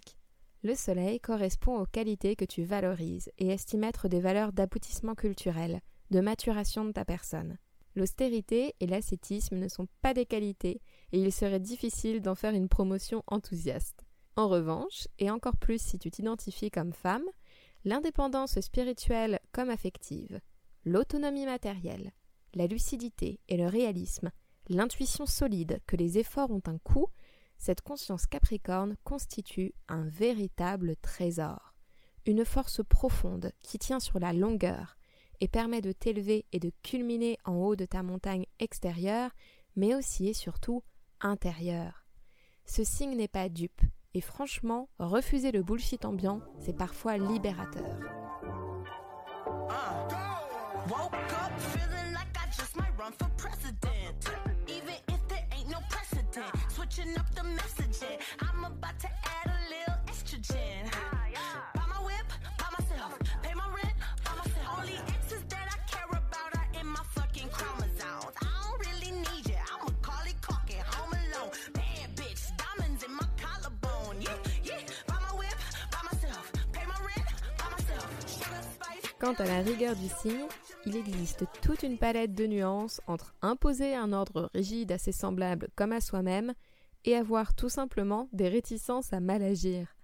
Le 0.65 0.75
soleil 0.75 1.19
correspond 1.19 1.77
aux 1.77 1.85
qualités 1.85 2.37
que 2.37 2.45
tu 2.45 2.63
valorises 2.63 3.29
et 3.37 3.49
estimes 3.49 3.83
être 3.83 4.07
des 4.07 4.21
valeurs 4.21 4.53
d'aboutissement 4.53 5.13
culturel, 5.13 5.81
de 6.09 6.21
maturation 6.21 6.85
de 6.85 6.93
ta 6.93 7.03
personne. 7.03 7.57
L'austérité 7.95 8.73
et 8.79 8.87
l'ascétisme 8.87 9.57
ne 9.57 9.67
sont 9.67 9.87
pas 10.01 10.13
des 10.13 10.25
qualités 10.25 10.81
et 11.11 11.19
il 11.19 11.33
serait 11.33 11.59
difficile 11.59 12.21
d'en 12.21 12.33
faire 12.33 12.53
une 12.53 12.69
promotion 12.69 13.23
enthousiaste. 13.27 14.05
En 14.37 14.47
revanche, 14.47 15.09
et 15.19 15.29
encore 15.29 15.57
plus 15.57 15.81
si 15.81 15.99
tu 15.99 16.09
t'identifies 16.09 16.71
comme 16.71 16.93
femme, 16.93 17.25
l'indépendance 17.83 18.59
spirituelle 18.61 19.39
comme 19.51 19.69
affective, 19.69 20.39
l'autonomie 20.85 21.45
matérielle, 21.45 22.13
la 22.55 22.67
lucidité 22.67 23.41
et 23.49 23.57
le 23.57 23.67
réalisme, 23.67 24.31
l'intuition 24.69 25.25
solide 25.25 25.81
que 25.87 25.97
les 25.97 26.17
efforts 26.17 26.51
ont 26.51 26.63
un 26.67 26.77
coût, 26.77 27.07
cette 27.63 27.79
conscience 27.79 28.27
capricorne 28.27 28.97
constitue 29.05 29.73
un 29.87 30.03
véritable 30.03 30.97
trésor, 30.97 31.73
une 32.25 32.43
force 32.43 32.81
profonde 32.83 33.53
qui 33.61 33.79
tient 33.79 34.01
sur 34.01 34.19
la 34.19 34.33
longueur 34.33 34.97
et 35.39 35.47
permet 35.47 35.79
de 35.79 35.93
t'élever 35.93 36.45
et 36.51 36.59
de 36.59 36.73
culminer 36.83 37.37
en 37.45 37.53
haut 37.53 37.77
de 37.77 37.85
ta 37.85 38.03
montagne 38.03 38.45
extérieure, 38.59 39.31
mais 39.77 39.95
aussi 39.95 40.27
et 40.27 40.33
surtout 40.33 40.83
intérieure. 41.21 42.05
Ce 42.65 42.83
signe 42.83 43.15
n'est 43.15 43.29
pas 43.29 43.47
dupe, 43.47 43.81
et 44.13 44.19
franchement, 44.19 44.89
refuser 44.99 45.53
le 45.53 45.63
bullshit 45.63 46.03
ambiant, 46.03 46.41
c'est 46.59 46.75
parfois 46.75 47.17
libérateur. 47.17 47.97
Woke 50.89 51.23
I'm 56.83 58.65
about 58.65 58.99
to 58.99 59.07
add 59.07 59.47
a 59.47 59.59
little 59.69 59.95
estrogen. 60.11 60.91
Yeah. 61.31 61.39
Buy 61.73 61.81
myself. 62.77 63.17
Pay 63.41 63.53
my 63.53 63.67
rent, 63.69 63.93
buy 64.25 64.31
myself. 64.35 64.79
Only 64.79 64.97
exes 65.07 65.43
that 65.47 65.69
I 65.71 65.77
care 65.89 66.09
about 66.09 66.51
are 66.57 66.67
in 66.81 66.87
my 66.87 66.99
fucking 67.15 67.47
chromosomes. 67.53 68.35
I 68.41 68.47
don't 68.63 68.79
really 68.85 69.11
need 69.11 69.47
you. 69.47 69.55
I'm 69.73 69.87
a 69.87 69.91
collie 70.01 70.35
cocky, 70.41 70.75
home 70.85 71.13
alone. 71.13 71.51
Bad 71.73 72.17
bitch, 72.17 72.51
diamonds 72.57 73.03
in 73.05 73.15
my 73.15 73.27
collarbone. 73.41 74.21
Yeah, 74.21 74.35
yeah. 74.65 74.81
Buy 75.07 75.15
my 75.21 75.37
whip, 75.39 75.55
buy 75.89 75.99
myself. 76.11 76.51
Pay 76.73 76.85
my 76.85 76.99
rent, 76.99 77.23
Quant 79.19 79.35
à 79.39 79.45
la 79.45 79.61
rigueur 79.61 79.95
du 79.95 80.09
signe, 80.09 80.47
il 80.85 80.97
existe 80.97 81.45
toute 81.61 81.83
une 81.83 81.97
palette 81.97 82.33
de 82.33 82.45
nuances 82.45 83.01
entre 83.07 83.33
imposer 83.41 83.95
un 83.95 84.11
ordre 84.11 84.49
rigide 84.53 84.91
assez 84.91 85.11
semblable 85.11 85.69
comme 85.75 85.93
à 85.93 86.01
soi-même 86.01 86.53
et 87.05 87.15
avoir 87.15 87.53
tout 87.53 87.69
simplement 87.69 88.27
des 88.33 88.49
réticences 88.49 89.13
à 89.13 89.19
mal 89.19 89.43
agir. 89.43 89.95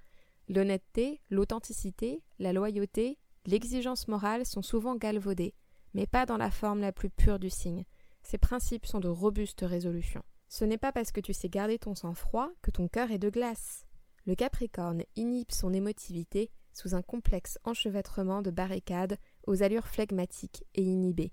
L'honnêteté, 0.48 1.22
l'authenticité, 1.30 2.24
la 2.40 2.54
loyauté, 2.54 3.18
l'exigence 3.46 4.08
morale 4.08 4.46
sont 4.46 4.62
souvent 4.62 4.96
galvaudés, 4.96 5.54
mais 5.94 6.08
pas 6.08 6.26
dans 6.26 6.38
la 6.38 6.52
forme 6.52 6.82
la 6.82 6.92
plus 6.92 7.10
pure 7.10 7.40
du 7.40 7.50
signe. 7.50 7.86
Ces 8.24 8.38
principes 8.38 8.86
sont 8.86 9.00
de 9.00 9.10
robustes 9.10 9.66
résolutions. 9.68 10.24
Ce 10.48 10.66
n'est 10.66 10.78
pas 10.78 10.92
parce 10.92 11.12
que 11.12 11.22
tu 11.22 11.34
sais 11.34 11.50
garder 11.50 11.78
ton 11.78 11.94
sang-froid 11.94 12.50
que 12.62 12.72
ton 12.72 12.88
cœur 12.88 13.12
est 13.12 13.20
de 13.20 13.30
glace. 13.30 13.86
Le 14.26 14.36
Capricorne 14.36 15.04
inhibe 15.16 15.52
son 15.52 15.74
émotivité 15.74 16.52
sous 16.74 16.96
un 16.96 17.02
complexe 17.02 17.60
enchevêtrement 17.64 18.42
de 18.42 18.52
barricades 18.52 19.18
aux 19.48 19.64
allures 19.64 19.88
flegmatiques 19.88 20.66
et 20.76 20.84
inhibées. 20.84 21.32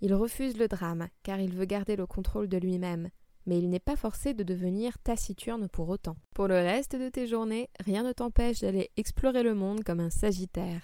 Il 0.00 0.14
refuse 0.14 0.56
le 0.58 0.68
drame 0.68 1.08
car 1.22 1.40
il 1.40 1.54
veut 1.54 1.64
garder 1.64 1.96
le 1.96 2.06
contrôle 2.06 2.48
de 2.48 2.58
lui-même, 2.58 3.10
mais 3.46 3.58
il 3.58 3.70
n'est 3.70 3.78
pas 3.78 3.96
forcé 3.96 4.34
de 4.34 4.42
devenir 4.42 4.98
taciturne 4.98 5.68
pour 5.68 5.88
autant. 5.88 6.16
Pour 6.34 6.48
le 6.48 6.56
reste 6.56 6.96
de 6.96 7.08
tes 7.08 7.26
journées, 7.26 7.70
rien 7.80 8.02
ne 8.02 8.12
t'empêche 8.12 8.60
d'aller 8.60 8.90
explorer 8.96 9.42
le 9.42 9.54
monde 9.54 9.84
comme 9.84 10.00
un 10.00 10.10
Sagittaire, 10.10 10.82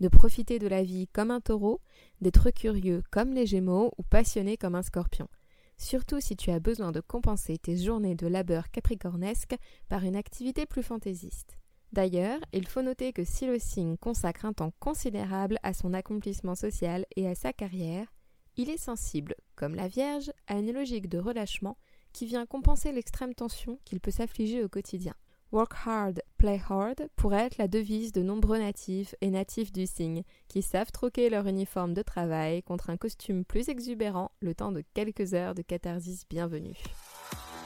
de 0.00 0.08
profiter 0.08 0.58
de 0.58 0.68
la 0.68 0.82
vie 0.82 1.08
comme 1.08 1.30
un 1.30 1.40
taureau, 1.40 1.80
d'être 2.20 2.50
curieux 2.50 3.02
comme 3.10 3.32
les 3.32 3.46
Gémeaux 3.46 3.92
ou 3.98 4.02
passionné 4.02 4.56
comme 4.56 4.76
un 4.76 4.82
Scorpion. 4.82 5.28
Surtout 5.76 6.20
si 6.20 6.36
tu 6.36 6.50
as 6.50 6.60
besoin 6.60 6.92
de 6.92 7.00
compenser 7.00 7.58
tes 7.58 7.76
journées 7.76 8.14
de 8.14 8.28
labeur 8.28 8.70
capricornesque 8.70 9.56
par 9.88 10.04
une 10.04 10.16
activité 10.16 10.66
plus 10.66 10.84
fantaisiste. 10.84 11.58
D'ailleurs, 11.94 12.40
il 12.52 12.66
faut 12.66 12.82
noter 12.82 13.12
que 13.12 13.22
si 13.22 13.46
le 13.46 13.60
signe 13.60 13.96
consacre 13.96 14.46
un 14.46 14.52
temps 14.52 14.72
considérable 14.80 15.60
à 15.62 15.72
son 15.72 15.94
accomplissement 15.94 16.56
social 16.56 17.06
et 17.14 17.28
à 17.28 17.36
sa 17.36 17.52
carrière, 17.52 18.12
il 18.56 18.68
est 18.68 18.78
sensible, 18.78 19.36
comme 19.54 19.76
la 19.76 19.86
Vierge, 19.86 20.32
à 20.48 20.58
une 20.58 20.72
logique 20.72 21.08
de 21.08 21.18
relâchement 21.18 21.76
qui 22.12 22.26
vient 22.26 22.46
compenser 22.46 22.90
l'extrême 22.90 23.32
tension 23.32 23.78
qu'il 23.84 24.00
peut 24.00 24.10
s'affliger 24.10 24.64
au 24.64 24.68
quotidien. 24.68 25.14
Work 25.52 25.72
hard, 25.86 26.20
play 26.36 26.60
hard 26.68 27.08
pourrait 27.14 27.46
être 27.46 27.58
la 27.58 27.68
devise 27.68 28.10
de 28.10 28.22
nombreux 28.22 28.58
natifs 28.58 29.14
et 29.20 29.30
natifs 29.30 29.70
du 29.70 29.86
signe 29.86 30.24
qui 30.48 30.62
savent 30.62 30.90
troquer 30.90 31.30
leur 31.30 31.46
uniforme 31.46 31.94
de 31.94 32.02
travail 32.02 32.64
contre 32.64 32.90
un 32.90 32.96
costume 32.96 33.44
plus 33.44 33.68
exubérant 33.68 34.32
le 34.40 34.52
temps 34.52 34.72
de 34.72 34.82
quelques 34.94 35.32
heures 35.32 35.54
de 35.54 35.62
catharsis 35.62 36.24
bienvenue. 36.28 36.74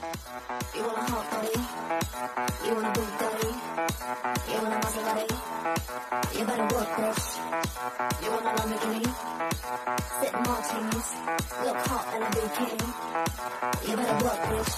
You 0.09 0.81
want 0.81 0.97
a 0.97 1.01
hot 1.05 1.29
body? 1.29 1.53
You 2.65 2.73
want 2.73 2.87
a 2.87 2.93
big 2.97 3.09
daddy? 3.21 3.51
You 4.49 4.57
wanna 4.57 4.75
a 4.75 4.81
Maserati? 4.81 5.27
You 6.33 6.43
better 6.49 6.67
work, 6.73 6.89
bitch. 6.97 7.25
You 8.23 8.29
wanna 8.31 8.49
a 8.49 8.57
Lamborghini? 8.57 9.11
Sip 10.17 10.33
martinis, 10.33 11.09
look 11.61 11.77
hot 11.85 12.05
in 12.15 12.21
a 12.23 12.29
bikini. 12.33 12.89
You 13.85 13.93
better 13.97 14.17
work, 14.25 14.41
bitch. 14.49 14.77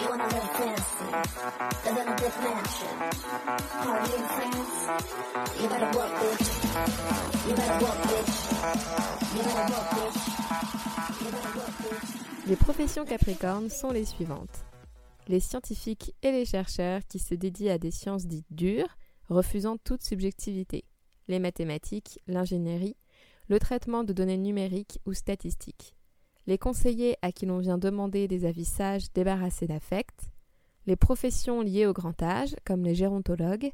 You 0.00 0.08
wanna 0.08 0.26
live 0.32 0.48
fancy, 0.56 1.08
live 1.84 1.98
in 2.00 2.08
a 2.08 2.16
big 2.16 2.34
mansion, 2.40 2.96
party 3.84 4.12
in 4.16 4.24
France. 4.32 4.76
You 5.60 5.66
better 5.68 5.90
work, 5.98 6.12
bitch. 6.22 6.48
You 7.48 7.54
better 7.54 7.78
work, 7.84 7.98
bitch. 8.08 8.32
You 9.36 9.42
better 9.44 9.66
work, 9.72 9.86
bitch. 9.92 10.18
You 11.20 11.30
better 11.32 11.58
work, 11.58 11.74
bitch. 11.82 12.31
Les 12.48 12.56
professions 12.56 13.04
capricornes 13.04 13.70
sont 13.70 13.92
les 13.92 14.04
suivantes. 14.04 14.64
Les 15.28 15.38
scientifiques 15.38 16.12
et 16.22 16.32
les 16.32 16.44
chercheurs 16.44 17.02
qui 17.08 17.20
se 17.20 17.36
dédient 17.36 17.74
à 17.74 17.78
des 17.78 17.92
sciences 17.92 18.26
dites 18.26 18.48
dures, 18.50 18.96
refusant 19.28 19.76
toute 19.76 20.02
subjectivité. 20.02 20.84
Les 21.28 21.38
mathématiques, 21.38 22.18
l'ingénierie, 22.26 22.96
le 23.48 23.60
traitement 23.60 24.02
de 24.02 24.12
données 24.12 24.38
numériques 24.38 24.98
ou 25.06 25.12
statistiques. 25.12 25.94
Les 26.48 26.58
conseillers 26.58 27.16
à 27.22 27.30
qui 27.30 27.46
l'on 27.46 27.58
vient 27.58 27.78
demander 27.78 28.26
des 28.26 28.44
avis 28.44 28.64
sages 28.64 29.12
débarrassés 29.14 29.68
d'affect. 29.68 30.28
Les 30.86 30.96
professions 30.96 31.60
liées 31.60 31.86
au 31.86 31.92
grand 31.92 32.20
âge, 32.24 32.56
comme 32.64 32.82
les 32.82 32.96
gérontologues. 32.96 33.70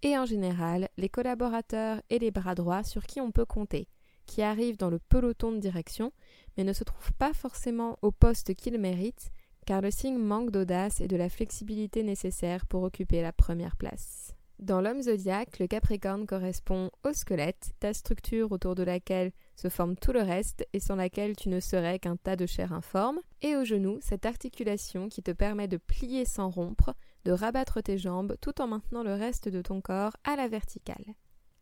Et 0.00 0.16
en 0.16 0.24
général, 0.24 0.88
les 0.96 1.10
collaborateurs 1.10 2.00
et 2.08 2.18
les 2.18 2.30
bras 2.30 2.54
droits 2.54 2.84
sur 2.84 3.04
qui 3.04 3.20
on 3.20 3.32
peut 3.32 3.44
compter, 3.44 3.86
qui 4.28 4.42
arrivent 4.42 4.76
dans 4.76 4.90
le 4.90 5.00
peloton 5.00 5.50
de 5.50 5.58
direction, 5.58 6.12
mais 6.56 6.62
ne 6.62 6.72
se 6.72 6.84
trouvent 6.84 7.12
pas 7.14 7.32
forcément 7.32 7.98
au 8.02 8.12
poste 8.12 8.54
qu'ils 8.54 8.78
méritent, 8.78 9.32
car 9.66 9.80
le 9.80 9.90
signe 9.90 10.18
manque 10.18 10.52
d'audace 10.52 11.00
et 11.00 11.08
de 11.08 11.16
la 11.16 11.28
flexibilité 11.28 12.04
nécessaire 12.04 12.66
pour 12.66 12.84
occuper 12.84 13.22
la 13.22 13.32
première 13.32 13.76
place. 13.76 14.34
Dans 14.58 14.80
l'homme 14.80 15.02
zodiaque, 15.02 15.60
le 15.60 15.68
Capricorne 15.68 16.26
correspond 16.26 16.90
au 17.04 17.12
squelette, 17.12 17.74
ta 17.78 17.94
structure 17.94 18.50
autour 18.50 18.74
de 18.74 18.82
laquelle 18.82 19.30
se 19.54 19.68
forme 19.68 19.94
tout 19.94 20.12
le 20.12 20.20
reste 20.20 20.66
et 20.72 20.80
sans 20.80 20.96
laquelle 20.96 21.36
tu 21.36 21.48
ne 21.48 21.60
serais 21.60 22.00
qu'un 22.00 22.16
tas 22.16 22.34
de 22.34 22.44
chair 22.44 22.72
informe, 22.72 23.20
et 23.40 23.54
au 23.54 23.64
genou, 23.64 23.98
cette 24.00 24.26
articulation 24.26 25.08
qui 25.08 25.22
te 25.22 25.30
permet 25.30 25.68
de 25.68 25.76
plier 25.76 26.24
sans 26.24 26.50
rompre, 26.50 26.94
de 27.24 27.30
rabattre 27.30 27.80
tes 27.82 27.98
jambes 27.98 28.36
tout 28.40 28.60
en 28.60 28.66
maintenant 28.66 29.04
le 29.04 29.14
reste 29.14 29.48
de 29.48 29.62
ton 29.62 29.80
corps 29.80 30.16
à 30.24 30.34
la 30.34 30.48
verticale. 30.48 31.14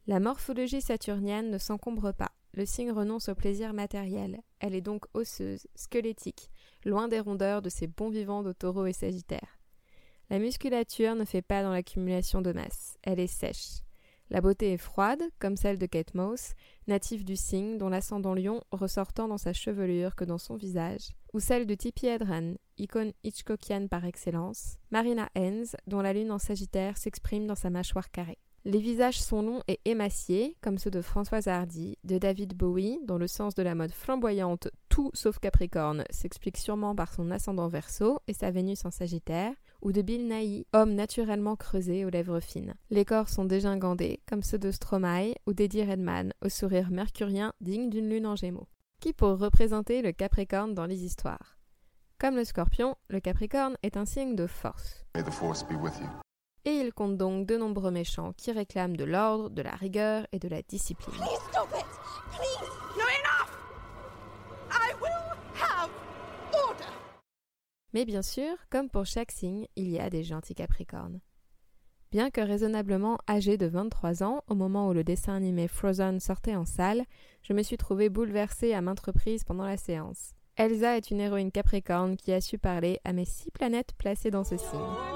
La 0.07 0.21
morphologie 0.21 0.81
saturnienne 0.81 1.51
ne 1.51 1.59
s'encombre 1.59 2.15
pas. 2.15 2.31
Le 2.57 2.65
signe 2.65 2.91
renonce 2.91 3.29
au 3.29 3.35
plaisir 3.35 3.75
matériel. 3.75 4.41
Elle 4.61 4.75
est 4.75 4.81
donc 4.81 5.05
osseuse, 5.13 5.67
squelettique, 5.75 6.51
loin 6.87 7.07
des 7.07 7.21
rondeurs 7.21 7.61
de 7.61 7.69
ces 7.69 7.87
bons 7.87 8.09
vivants 8.09 8.43
de 8.43 8.53
taureau 8.53 8.87
et 8.87 8.95
sagittaire. 8.95 9.61
La 10.31 10.39
musculature 10.39 11.15
ne 11.15 11.27
fait 11.27 11.43
pas 11.43 11.63
dans 11.63 11.71
l'accumulation 11.71 12.41
de 12.41 12.53
masse, 12.53 12.97
elle 13.03 13.21
est 13.21 13.27
sèche. 13.27 13.83
La 14.31 14.41
beauté 14.41 14.73
est 14.73 14.79
froide, 14.79 15.23
comme 15.39 15.57
celle 15.57 15.79
de 15.79 15.87
Kate 15.87 16.15
Moss, 16.15 16.55
native 16.89 17.25
du 17.25 17.37
signe 17.37 17.79
dont 17.79 17.91
l'ascendant 17.91 18.35
lion 18.35 18.61
ressortant 18.73 19.29
dans 19.29 19.39
sa 19.39 19.53
chevelure 19.53 20.17
que 20.17 20.25
dans 20.25 20.39
son 20.39 20.57
visage, 20.57 21.11
ou 21.33 21.39
celle 21.39 21.67
de 21.67 21.75
Tippi 21.75 22.07
Hedren, 22.07 22.57
icône 22.77 23.13
Hitchcockienne 23.23 23.89
par 23.89 24.05
excellence, 24.05 24.79
Marina 24.91 25.29
Hens, 25.37 25.77
dont 25.87 26.01
la 26.01 26.13
lune 26.13 26.33
en 26.33 26.39
sagittaire 26.39 26.99
s'exprime 26.99 27.47
dans 27.47 27.55
sa 27.55 27.71
mâchoire 27.71 28.11
carrée. 28.11 28.39
Les 28.69 28.81
visages 28.81 29.21
sont 29.21 29.43
longs 29.43 29.63
et 29.69 29.79
émaciés, 29.85 30.57
comme 30.61 30.77
ceux 30.77 30.91
de 30.91 31.01
Françoise 31.01 31.47
Hardy, 31.47 31.99
de 32.03 32.19
David 32.19 32.57
Bowie, 32.57 32.99
dont 33.05 33.17
le 33.17 33.29
sens 33.29 33.55
de 33.55 33.63
la 33.63 33.77
mode 33.77 33.93
flamboyante, 33.93 34.67
tout 34.89 35.13
sauf 35.15 35.39
Capricorne, 35.39 36.03
s'explique 36.11 36.57
sûrement 36.57 36.97
par 36.97 37.15
son 37.15 37.31
ascendant 37.31 37.69
verso 37.69 38.19
et 38.27 38.33
sa 38.33 38.51
Vénus 38.51 38.85
en 38.85 38.91
Sagittaire, 38.91 39.53
ou 39.83 39.93
de 39.93 40.03
Bill 40.03 40.27
Nighy, 40.27 40.67
homme 40.73 40.95
naturellement 40.95 41.55
creusé 41.55 42.05
aux 42.05 42.11
lèvres 42.11 42.41
fines. 42.41 42.75
Les 42.91 43.05
corps 43.05 43.29
sont 43.29 43.45
dégingandés, 43.45 44.19
comme 44.29 44.43
ceux 44.43 44.59
de 44.59 44.73
Stromae 44.73 45.35
ou 45.47 45.53
d'Eddie 45.53 45.85
Redman, 45.85 46.33
au 46.45 46.49
sourire 46.49 46.91
mercurien 46.91 47.53
digne 47.61 47.89
d'une 47.89 48.11
lune 48.11 48.27
en 48.27 48.35
gémeaux. 48.35 48.67
Qui 49.01 49.13
pour 49.13 49.39
représenter 49.39 50.03
le 50.03 50.11
Capricorne 50.11 50.75
dans 50.75 50.87
les 50.87 51.05
histoires? 51.05 51.57
Comme 52.19 52.35
le 52.35 52.43
Scorpion, 52.43 52.97
le 53.11 53.21
Capricorne 53.21 53.77
est 53.85 53.97
un 53.97 54.07
signe 54.07 54.35
de 54.35 54.49
force. 54.49 55.05
May 55.15 55.23
the 55.23 55.31
force 55.31 55.63
be 55.63 55.81
with 55.81 55.97
you. 56.01 56.26
Et 56.67 56.73
il 56.73 56.93
compte 56.93 57.17
donc 57.17 57.47
de 57.47 57.57
nombreux 57.57 57.93
méchants 57.93 58.33
qui 58.37 58.51
réclament 58.51 58.97
de 58.97 59.05
l'ordre, 59.05 59.51
de 59.51 59.63
la 59.63 59.77
rigueur 59.77 60.27
et 60.33 60.41
de 60.41 60.49
la 60.49 60.63
discipline. 60.63 61.15
Mais 67.95 68.05
bien 68.05 68.21
sûr, 68.21 68.53
comme 68.69 68.91
pour 68.91 69.07
chaque 69.07 69.31
signe, 69.31 69.69
il 69.77 69.89
y 69.89 69.99
a 70.01 70.11
des 70.11 70.25
gentils 70.25 70.55
capricornes. 70.57 71.21
Bien 72.11 72.31
que 72.31 72.41
raisonnablement 72.41 73.19
âgé 73.29 73.57
de 73.57 73.67
23 73.67 74.23
ans, 74.23 74.43
au 74.49 74.55
moment 74.55 74.89
où 74.89 74.93
le 74.93 75.05
dessin 75.05 75.35
animé 75.35 75.69
Frozen 75.69 76.21
sortait 76.21 76.57
en 76.57 76.65
salle, 76.65 77.05
je 77.43 77.53
me 77.53 77.63
suis 77.63 77.77
trouvée 77.77 78.09
bouleversée 78.09 78.75
à 78.75 78.83
maintes 78.83 79.01
reprises 79.01 79.45
pendant 79.45 79.65
la 79.65 79.77
séance. 79.77 80.35
Elsa 80.57 80.97
est 80.97 81.11
une 81.11 81.21
héroïne 81.21 81.53
capricorne 81.53 82.17
qui 82.17 82.33
a 82.33 82.41
su 82.41 82.59
parler 82.59 82.99
à 83.05 83.13
mes 83.13 83.25
six 83.25 83.51
planètes 83.51 83.95
placées 83.97 84.31
dans 84.31 84.45
ce 84.45 84.57
signe. 84.57 85.16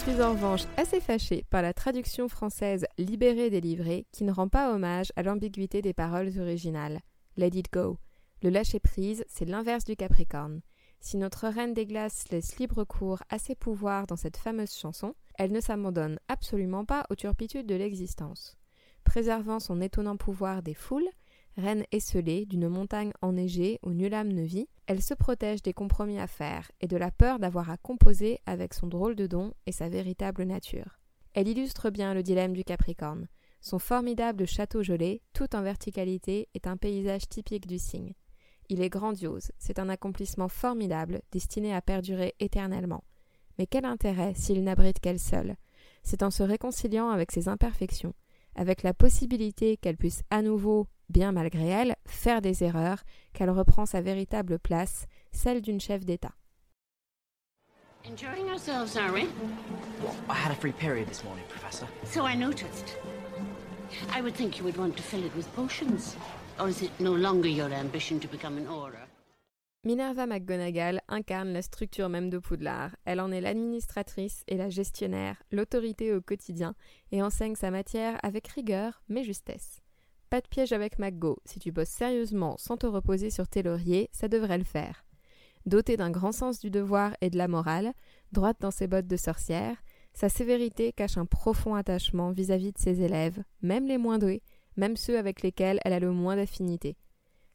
Suis 0.00 0.22
en 0.22 0.32
revanche 0.32 0.62
assez 0.78 0.98
fâchée 0.98 1.44
par 1.50 1.60
la 1.60 1.74
traduction 1.74 2.26
française 2.26 2.86
libérée 2.96 3.50
délivrée 3.50 4.06
qui 4.12 4.24
ne 4.24 4.32
rend 4.32 4.48
pas 4.48 4.72
hommage 4.72 5.12
à 5.14 5.22
l'ambiguïté 5.22 5.82
des 5.82 5.92
paroles 5.92 6.32
originales. 6.38 7.00
Let 7.36 7.48
it 7.48 7.70
go. 7.70 7.98
Le 8.42 8.48
lâcher-prise, 8.48 9.26
c'est 9.28 9.44
l'inverse 9.44 9.84
du 9.84 9.96
Capricorne. 9.96 10.62
Si 11.00 11.18
notre 11.18 11.48
reine 11.48 11.74
des 11.74 11.84
glaces 11.84 12.24
laisse 12.30 12.58
libre 12.58 12.84
cours 12.84 13.22
à 13.28 13.38
ses 13.38 13.54
pouvoirs 13.54 14.06
dans 14.06 14.16
cette 14.16 14.38
fameuse 14.38 14.74
chanson, 14.74 15.14
elle 15.38 15.52
ne 15.52 15.60
s'abandonne 15.60 16.18
absolument 16.28 16.86
pas 16.86 17.04
aux 17.10 17.14
turpitudes 17.14 17.66
de 17.66 17.74
l'existence. 17.74 18.56
Préservant 19.04 19.60
son 19.60 19.82
étonnant 19.82 20.16
pouvoir 20.16 20.62
des 20.62 20.74
foules, 20.74 21.10
reine 21.58 21.84
esselée 21.92 22.46
d'une 22.46 22.68
montagne 22.68 23.12
enneigée 23.20 23.78
où 23.82 23.90
nulle 23.90 24.14
âme 24.14 24.32
ne 24.32 24.44
vit, 24.44 24.68
elle 24.90 25.02
se 25.02 25.14
protège 25.14 25.62
des 25.62 25.72
compromis 25.72 26.18
à 26.18 26.26
faire 26.26 26.68
et 26.80 26.88
de 26.88 26.96
la 26.96 27.12
peur 27.12 27.38
d'avoir 27.38 27.70
à 27.70 27.76
composer 27.76 28.40
avec 28.44 28.74
son 28.74 28.88
drôle 28.88 29.14
de 29.14 29.28
don 29.28 29.54
et 29.64 29.70
sa 29.70 29.88
véritable 29.88 30.42
nature. 30.42 30.98
Elle 31.32 31.46
illustre 31.46 31.90
bien 31.90 32.12
le 32.12 32.24
dilemme 32.24 32.54
du 32.54 32.64
Capricorne. 32.64 33.28
Son 33.60 33.78
formidable 33.78 34.48
château 34.48 34.82
gelé, 34.82 35.22
tout 35.32 35.54
en 35.54 35.62
verticalité, 35.62 36.48
est 36.54 36.66
un 36.66 36.76
paysage 36.76 37.28
typique 37.28 37.68
du 37.68 37.78
signe. 37.78 38.14
Il 38.68 38.82
est 38.82 38.88
grandiose, 38.88 39.52
c'est 39.58 39.78
un 39.78 39.88
accomplissement 39.88 40.48
formidable, 40.48 41.22
destiné 41.30 41.72
à 41.72 41.82
perdurer 41.82 42.34
éternellement. 42.40 43.04
Mais 43.58 43.68
quel 43.68 43.84
intérêt 43.84 44.34
s'il 44.34 44.64
n'abrite 44.64 44.98
qu'elle 44.98 45.20
seule? 45.20 45.54
C'est 46.02 46.24
en 46.24 46.32
se 46.32 46.42
réconciliant 46.42 47.10
avec 47.10 47.30
ses 47.30 47.46
imperfections, 47.46 48.14
avec 48.56 48.82
la 48.82 48.92
possibilité 48.92 49.76
qu'elle 49.76 49.96
puisse 49.96 50.24
à 50.30 50.42
nouveau, 50.42 50.88
bien 51.10 51.32
malgré 51.32 51.66
elle, 51.68 51.96
faire 52.06 52.40
des 52.40 52.64
erreurs, 52.64 53.02
qu'elle 53.32 53.50
reprend 53.50 53.86
sa 53.86 54.00
véritable 54.00 54.58
place, 54.58 55.06
celle 55.32 55.60
d'une 55.60 55.80
chef 55.80 56.04
d'État. 56.04 56.32
Enjoying 58.06 58.48
ourselves, 58.48 58.96
are 58.96 59.12
we? 59.12 59.28
Well, 60.02 60.14
I 60.30 60.34
had 60.34 60.52
a 60.52 60.54
free 60.54 60.72
period 60.72 61.06
this 61.06 61.22
morning, 61.22 61.44
Professor. 61.50 61.86
So 62.04 62.24
I 62.26 62.34
noticed. 62.34 62.96
I 64.16 64.22
would 64.22 64.34
think 64.34 64.58
you 64.58 64.64
would 64.64 64.78
want 64.78 64.96
to 64.96 65.02
fill 65.02 65.24
it 65.24 65.34
with 65.36 65.46
potions. 65.54 66.16
Or 66.58 66.68
is 66.68 66.82
it 66.82 66.90
no 66.98 67.12
longer 67.12 67.48
your 67.48 67.70
ambition 67.72 68.18
to 68.20 68.28
become 68.28 68.56
an 68.56 68.66
aura? 68.68 69.06
Minerva 69.84 70.26
McGonagall 70.26 71.00
incarne 71.08 71.52
la 71.52 71.62
structure 71.62 72.08
même 72.08 72.30
de 72.30 72.38
Poudlard. 72.38 72.96
Elle 73.04 73.20
en 73.20 73.32
est 73.32 73.40
l'administratrice 73.40 74.44
et 74.46 74.56
la 74.56 74.68
gestionnaire, 74.68 75.42
l'autorité 75.52 76.12
au 76.14 76.20
quotidien, 76.20 76.74
et 77.12 77.22
enseigne 77.22 77.54
sa 77.54 77.70
matière 77.70 78.18
avec 78.22 78.48
rigueur 78.48 79.02
mais 79.08 79.24
justesse. 79.24 79.79
Pas 80.30 80.40
de 80.40 80.46
piège 80.46 80.72
avec 80.72 81.00
McGo. 81.00 81.38
Si 81.44 81.58
tu 81.58 81.72
bosses 81.72 81.88
sérieusement 81.88 82.56
sans 82.56 82.76
te 82.76 82.86
reposer 82.86 83.30
sur 83.30 83.48
tes 83.48 83.64
lauriers, 83.64 84.08
ça 84.12 84.28
devrait 84.28 84.58
le 84.58 84.64
faire. 84.64 85.04
Dotée 85.66 85.96
d'un 85.96 86.12
grand 86.12 86.30
sens 86.30 86.60
du 86.60 86.70
devoir 86.70 87.16
et 87.20 87.30
de 87.30 87.36
la 87.36 87.48
morale, 87.48 87.92
droite 88.30 88.58
dans 88.60 88.70
ses 88.70 88.86
bottes 88.86 89.08
de 89.08 89.16
sorcière, 89.16 89.76
sa 90.14 90.28
sévérité 90.28 90.92
cache 90.92 91.16
un 91.16 91.26
profond 91.26 91.74
attachement 91.74 92.30
vis-à-vis 92.30 92.72
de 92.72 92.78
ses 92.78 93.02
élèves, 93.02 93.42
même 93.60 93.88
les 93.88 93.98
moins 93.98 94.18
doués, 94.18 94.44
même 94.76 94.96
ceux 94.96 95.18
avec 95.18 95.42
lesquels 95.42 95.80
elle 95.84 95.92
a 95.92 95.98
le 95.98 96.12
moins 96.12 96.36
d'affinité. 96.36 96.96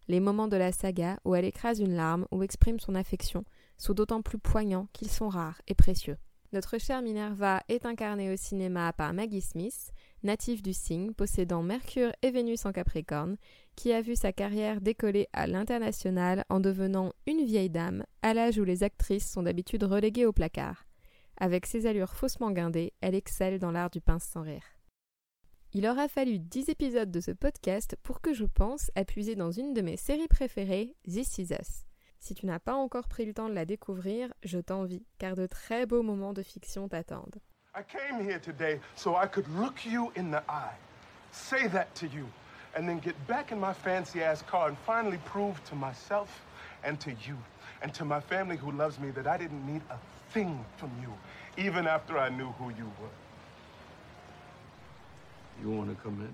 Les 0.09 0.19
moments 0.19 0.49
de 0.49 0.57
la 0.57 0.73
saga 0.73 1.17
où 1.23 1.33
elle 1.33 1.45
écrase 1.45 1.79
une 1.79 1.95
larme 1.95 2.27
ou 2.31 2.43
exprime 2.43 2.81
son 2.81 2.93
affection 2.93 3.45
sont 3.77 3.93
d'autant 3.93 4.21
plus 4.21 4.37
poignants 4.37 4.89
qu'ils 4.91 5.09
sont 5.09 5.29
rares 5.29 5.61
et 5.69 5.75
précieux. 5.75 6.17
Notre 6.55 6.77
chère 6.77 7.01
Minerva 7.01 7.61
est 7.67 7.85
incarnée 7.85 8.31
au 8.31 8.37
cinéma 8.37 8.93
par 8.93 9.11
Maggie 9.11 9.41
Smith, 9.41 9.91
native 10.23 10.61
du 10.61 10.71
signe, 10.71 11.11
possédant 11.11 11.61
Mercure 11.61 12.13
et 12.21 12.31
Vénus 12.31 12.65
en 12.65 12.71
Capricorne, 12.71 13.35
qui 13.75 13.91
a 13.91 14.01
vu 14.01 14.15
sa 14.15 14.31
carrière 14.31 14.79
décoller 14.79 15.27
à 15.33 15.47
l'international 15.47 16.45
en 16.47 16.61
devenant 16.61 17.11
une 17.27 17.43
vieille 17.43 17.69
dame, 17.69 18.05
à 18.21 18.33
l'âge 18.33 18.57
où 18.57 18.63
les 18.63 18.83
actrices 18.83 19.29
sont 19.29 19.43
d'habitude 19.43 19.83
reléguées 19.83 20.25
au 20.25 20.31
placard. 20.31 20.85
Avec 21.41 21.65
ses 21.65 21.87
allures 21.87 22.13
faussement 22.13 22.51
guindées, 22.51 22.93
elle 23.01 23.15
excelle 23.15 23.59
dans 23.59 23.71
l'art 23.71 23.89
du 23.89 23.99
pince 23.99 24.23
sans 24.23 24.43
rire. 24.43 24.63
Il 25.73 25.85
aura 25.85 26.07
fallu 26.07 26.39
10 26.39 26.69
épisodes 26.69 27.11
de 27.11 27.19
ce 27.19 27.31
podcast 27.31 27.97
pour 28.01 28.21
que 28.21 28.33
je 28.33 28.45
pense 28.45 28.91
à 28.95 29.03
puiser 29.03 29.35
dans 29.35 29.51
une 29.51 29.73
de 29.73 29.81
mes 29.81 29.97
séries 29.97 30.29
préférées, 30.29 30.95
This 31.03 31.37
Is 31.37 31.49
Us. 31.51 31.85
Si 32.25 32.33
tu 32.33 32.47
n'as 32.47 32.57
pas 32.57 32.73
encore 32.73 33.07
pris 33.07 33.23
le 33.23 33.35
temps 33.35 33.49
de 33.49 33.53
la 33.53 33.65
découvrir, 33.65 34.33
je 34.41 34.57
t'envie, 34.57 35.05
car 35.19 35.35
de 35.35 35.45
très 35.45 35.85
beaux 35.85 36.01
moments 36.01 36.33
de 36.33 36.41
fiction 36.41 36.87
t'attendent. 36.87 37.39
I 37.75 37.83
came 37.83 38.19
here 38.19 38.39
today 38.39 38.79
so 38.95 39.15
I 39.15 39.27
could 39.27 39.47
look 39.59 39.85
you 39.85 40.11
in 40.15 40.31
the 40.31 40.41
eye, 40.49 40.75
say 41.31 41.67
that 41.67 41.93
to 41.99 42.07
you, 42.07 42.25
and 42.75 42.87
then 42.87 42.99
get 42.99 43.13
back 43.27 43.51
in 43.51 43.59
my 43.59 43.73
fancy 43.73 44.23
ass 44.23 44.41
car 44.41 44.69
and 44.69 44.77
finally 44.87 45.19
prove 45.23 45.63
to 45.65 45.75
myself 45.75 46.43
and 46.83 46.99
to 47.01 47.11
you 47.11 47.37
and 47.83 47.93
to 47.93 48.03
my 48.03 48.19
family 48.19 48.57
who 48.57 48.71
loves 48.71 48.99
me 48.99 49.11
that 49.11 49.27
I 49.27 49.37
didn't 49.37 49.63
need 49.63 49.83
a 49.91 49.99
thing 50.31 50.65
from 50.77 50.89
you, 51.03 51.13
even 51.63 51.85
after 51.85 52.17
I 52.17 52.29
knew 52.29 52.51
who 52.57 52.69
you 52.69 52.91
were. 52.99 53.15
You 55.61 55.69
want 55.69 55.95
to 55.95 56.03
come 56.03 56.19
in? 56.21 56.33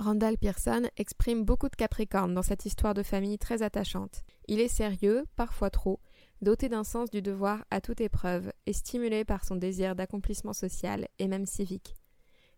Randall 0.00 0.38
Pearson 0.38 0.88
exprime 0.96 1.44
beaucoup 1.44 1.68
de 1.68 1.76
Capricorne 1.76 2.32
dans 2.32 2.40
cette 2.40 2.64
histoire 2.64 2.94
de 2.94 3.02
famille 3.02 3.36
très 3.36 3.60
attachante. 3.60 4.22
Il 4.48 4.58
est 4.58 4.66
sérieux, 4.66 5.26
parfois 5.36 5.68
trop, 5.68 6.00
doté 6.40 6.70
d'un 6.70 6.84
sens 6.84 7.10
du 7.10 7.20
devoir 7.20 7.66
à 7.70 7.82
toute 7.82 8.00
épreuve 8.00 8.50
et 8.64 8.72
stimulé 8.72 9.26
par 9.26 9.44
son 9.44 9.56
désir 9.56 9.94
d'accomplissement 9.94 10.54
social 10.54 11.06
et 11.18 11.28
même 11.28 11.44
civique. 11.44 11.96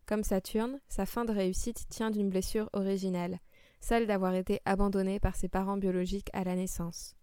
Comme 0.06 0.22
Saturne, 0.22 0.78
sa 0.88 1.04
fin 1.04 1.24
de 1.24 1.32
réussite 1.32 1.88
tient 1.88 2.12
d'une 2.12 2.30
blessure 2.30 2.70
originelle, 2.74 3.40
celle 3.80 4.06
d'avoir 4.06 4.36
été 4.36 4.60
abandonné 4.64 5.18
par 5.18 5.34
ses 5.34 5.48
parents 5.48 5.76
biologiques 5.76 6.30
à 6.32 6.44
la 6.44 6.54
naissance. 6.54 7.16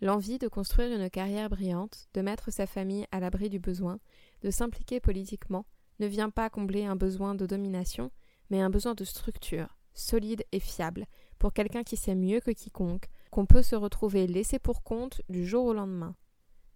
L'envie 0.00 0.38
de 0.38 0.48
construire 0.48 0.90
une 0.90 1.08
carrière 1.08 1.48
brillante, 1.48 2.08
de 2.14 2.20
mettre 2.20 2.50
sa 2.50 2.66
famille 2.66 3.06
à 3.12 3.20
l'abri 3.20 3.48
du 3.48 3.60
besoin, 3.60 4.00
de 4.42 4.50
s'impliquer 4.50 4.98
politiquement, 4.98 5.66
ne 6.00 6.08
vient 6.08 6.30
pas 6.30 6.50
combler 6.50 6.84
un 6.84 6.96
besoin 6.96 7.36
de 7.36 7.46
domination, 7.46 8.10
mais 8.50 8.60
un 8.60 8.70
besoin 8.70 8.94
de 8.94 9.04
structure, 9.04 9.76
solide 9.94 10.44
et 10.52 10.60
fiable, 10.60 11.06
pour 11.38 11.52
quelqu'un 11.52 11.82
qui 11.82 11.96
sait 11.96 12.14
mieux 12.14 12.40
que 12.40 12.50
quiconque 12.50 13.06
qu'on 13.30 13.46
peut 13.46 13.62
se 13.62 13.74
retrouver 13.74 14.26
laissé 14.26 14.58
pour 14.58 14.82
compte 14.82 15.22
du 15.28 15.46
jour 15.46 15.64
au 15.64 15.72
lendemain. 15.72 16.14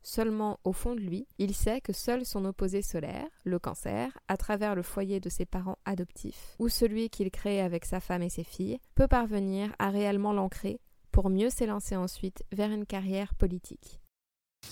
Seulement, 0.02 0.60
au 0.64 0.72
fond 0.72 0.94
de 0.94 1.00
lui, 1.00 1.26
il 1.38 1.52
sait 1.52 1.80
que 1.80 1.92
seul 1.92 2.24
son 2.24 2.44
opposé 2.44 2.80
solaire, 2.80 3.26
le 3.42 3.58
cancer, 3.58 4.16
à 4.28 4.36
travers 4.36 4.76
le 4.76 4.82
foyer 4.82 5.18
de 5.18 5.28
ses 5.28 5.44
parents 5.44 5.78
adoptifs, 5.84 6.54
ou 6.60 6.68
celui 6.68 7.10
qu'il 7.10 7.30
crée 7.30 7.60
avec 7.60 7.84
sa 7.84 7.98
femme 7.98 8.22
et 8.22 8.30
ses 8.30 8.44
filles, 8.44 8.78
peut 8.94 9.08
parvenir 9.08 9.74
à 9.80 9.90
réellement 9.90 10.32
l'ancrer 10.32 10.78
pour 11.10 11.28
mieux 11.28 11.50
s'élancer 11.50 11.96
ensuite 11.96 12.44
vers 12.52 12.70
une 12.70 12.86
carrière 12.86 13.34
politique. 13.34 14.00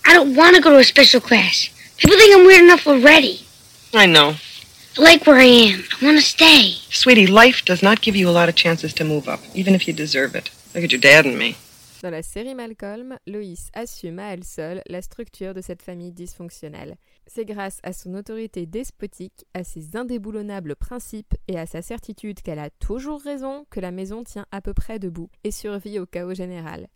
I 0.06 0.14
don't 0.14 0.36
want 0.36 0.52
to 0.54 0.60
go 0.60 0.70
to 0.70 0.76
a 0.76 0.84
special 0.84 1.20
class. 1.20 1.68
People 1.98 2.16
think 2.16 2.32
I'm 2.32 2.46
weird 2.46 2.64
enough 2.64 2.86
already. 2.86 3.44
I 3.92 4.06
know. 4.06 4.34
Like 4.96 5.26
where 5.26 5.40
I 5.40 5.72
am. 5.72 5.82
I 6.00 6.04
want 6.04 6.18
to 6.18 6.22
stay. 6.22 6.76
Sweetie, 6.88 7.26
life 7.26 7.64
does 7.64 7.82
not 7.82 8.00
give 8.00 8.14
you 8.14 8.28
a 8.28 8.30
lot 8.30 8.48
of 8.48 8.54
chances 8.54 8.94
to 8.94 9.04
move 9.04 9.28
up, 9.28 9.40
even 9.52 9.74
if 9.74 9.88
you 9.88 9.92
deserve 9.92 10.36
it. 10.36 10.52
Look 10.72 10.84
at 10.84 10.92
your 10.92 11.00
dad 11.00 11.26
and 11.26 11.36
me. 11.36 11.56
Dans 12.00 12.12
la 12.12 12.22
série 12.22 12.54
Malcolm, 12.54 13.18
Loïs 13.26 13.70
assume 13.72 14.20
à 14.20 14.34
elle 14.34 14.44
seule 14.44 14.82
la 14.86 15.02
structure 15.02 15.52
de 15.52 15.60
cette 15.60 15.82
famille 15.82 16.12
dysfonctionnelle. 16.12 16.96
C'est 17.26 17.44
grâce 17.44 17.80
à 17.82 17.92
son 17.92 18.14
autorité 18.14 18.66
despotique, 18.66 19.44
à 19.52 19.64
ses 19.64 19.96
indéboulonnables 19.96 20.76
principes 20.76 21.34
et 21.48 21.58
à 21.58 21.66
sa 21.66 21.82
certitude 21.82 22.40
qu'elle 22.40 22.60
a 22.60 22.70
toujours 22.70 23.20
raison 23.20 23.66
que 23.70 23.80
la 23.80 23.90
maison 23.90 24.22
tient 24.22 24.46
à 24.52 24.60
peu 24.60 24.74
près 24.74 25.00
debout 25.00 25.28
et 25.42 25.50
survit 25.50 25.98
au 25.98 26.06
chaos 26.06 26.34
général. 26.34 26.86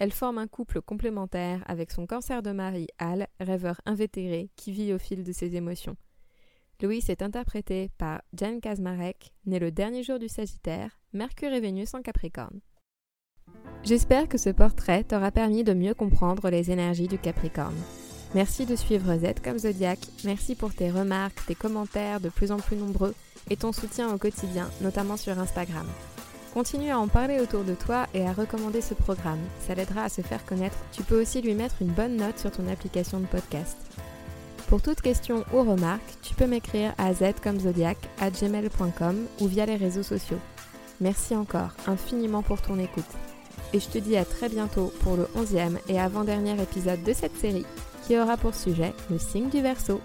Elle 0.00 0.12
forme 0.12 0.38
un 0.38 0.46
couple 0.46 0.80
complémentaire 0.80 1.62
avec 1.66 1.90
son 1.90 2.06
cancer 2.06 2.42
de 2.42 2.52
mari 2.52 2.86
Al, 2.98 3.26
rêveur 3.38 3.82
invétéré 3.84 4.48
qui 4.56 4.72
vit 4.72 4.94
au 4.94 4.98
fil 4.98 5.24
de 5.24 5.32
ses 5.32 5.56
émotions. 5.56 5.96
Louis 6.84 7.02
est 7.08 7.22
interprété 7.22 7.90
par 7.96 8.20
Jan 8.38 8.60
Kazmarek, 8.60 9.32
né 9.46 9.58
le 9.58 9.70
dernier 9.70 10.02
jour 10.02 10.18
du 10.18 10.28
Sagittaire, 10.28 10.90
Mercure 11.14 11.54
et 11.54 11.60
Vénus 11.60 11.94
en 11.94 12.02
Capricorne. 12.02 12.60
J'espère 13.84 14.28
que 14.28 14.36
ce 14.36 14.50
portrait 14.50 15.02
t'aura 15.02 15.30
permis 15.30 15.64
de 15.64 15.72
mieux 15.72 15.94
comprendre 15.94 16.50
les 16.50 16.70
énergies 16.70 17.08
du 17.08 17.16
Capricorne. 17.16 17.80
Merci 18.34 18.66
de 18.66 18.76
suivre 18.76 19.16
Z 19.16 19.40
comme 19.42 19.58
Zodiac, 19.58 19.98
merci 20.26 20.54
pour 20.54 20.74
tes 20.74 20.90
remarques, 20.90 21.46
tes 21.46 21.54
commentaires 21.54 22.20
de 22.20 22.28
plus 22.28 22.52
en 22.52 22.58
plus 22.58 22.76
nombreux 22.76 23.14
et 23.48 23.56
ton 23.56 23.72
soutien 23.72 24.12
au 24.12 24.18
quotidien, 24.18 24.68
notamment 24.82 25.16
sur 25.16 25.38
Instagram. 25.38 25.86
Continue 26.52 26.90
à 26.90 26.98
en 26.98 27.08
parler 27.08 27.40
autour 27.40 27.64
de 27.64 27.74
toi 27.74 28.08
et 28.12 28.26
à 28.26 28.34
recommander 28.34 28.82
ce 28.82 28.92
programme, 28.92 29.40
ça 29.66 29.74
l'aidera 29.74 30.04
à 30.04 30.08
se 30.10 30.20
faire 30.20 30.44
connaître. 30.44 30.76
Tu 30.92 31.02
peux 31.02 31.22
aussi 31.22 31.40
lui 31.40 31.54
mettre 31.54 31.76
une 31.80 31.92
bonne 31.92 32.16
note 32.16 32.38
sur 32.38 32.50
ton 32.50 32.68
application 32.68 33.20
de 33.20 33.26
podcast. 33.26 33.78
Pour 34.68 34.82
toute 34.82 35.02
question 35.02 35.44
ou 35.52 35.58
remarque, 35.58 36.02
tu 36.22 36.34
peux 36.34 36.46
m'écrire 36.46 36.94
à 36.98 37.12
gmail.com 38.30 39.16
ou 39.40 39.46
via 39.46 39.66
les 39.66 39.76
réseaux 39.76 40.02
sociaux. 40.02 40.38
Merci 41.00 41.36
encore 41.36 41.70
infiniment 41.86 42.42
pour 42.42 42.62
ton 42.62 42.78
écoute. 42.78 43.04
Et 43.72 43.80
je 43.80 43.88
te 43.88 43.98
dis 43.98 44.16
à 44.16 44.24
très 44.24 44.48
bientôt 44.48 44.92
pour 45.00 45.16
le 45.16 45.24
11e 45.36 45.78
et 45.88 46.00
avant-dernier 46.00 46.60
épisode 46.62 47.02
de 47.02 47.12
cette 47.12 47.36
série 47.36 47.66
qui 48.06 48.18
aura 48.18 48.36
pour 48.36 48.54
sujet 48.54 48.92
le 49.10 49.18
signe 49.18 49.48
du 49.48 49.60
Verseau. 49.60 50.00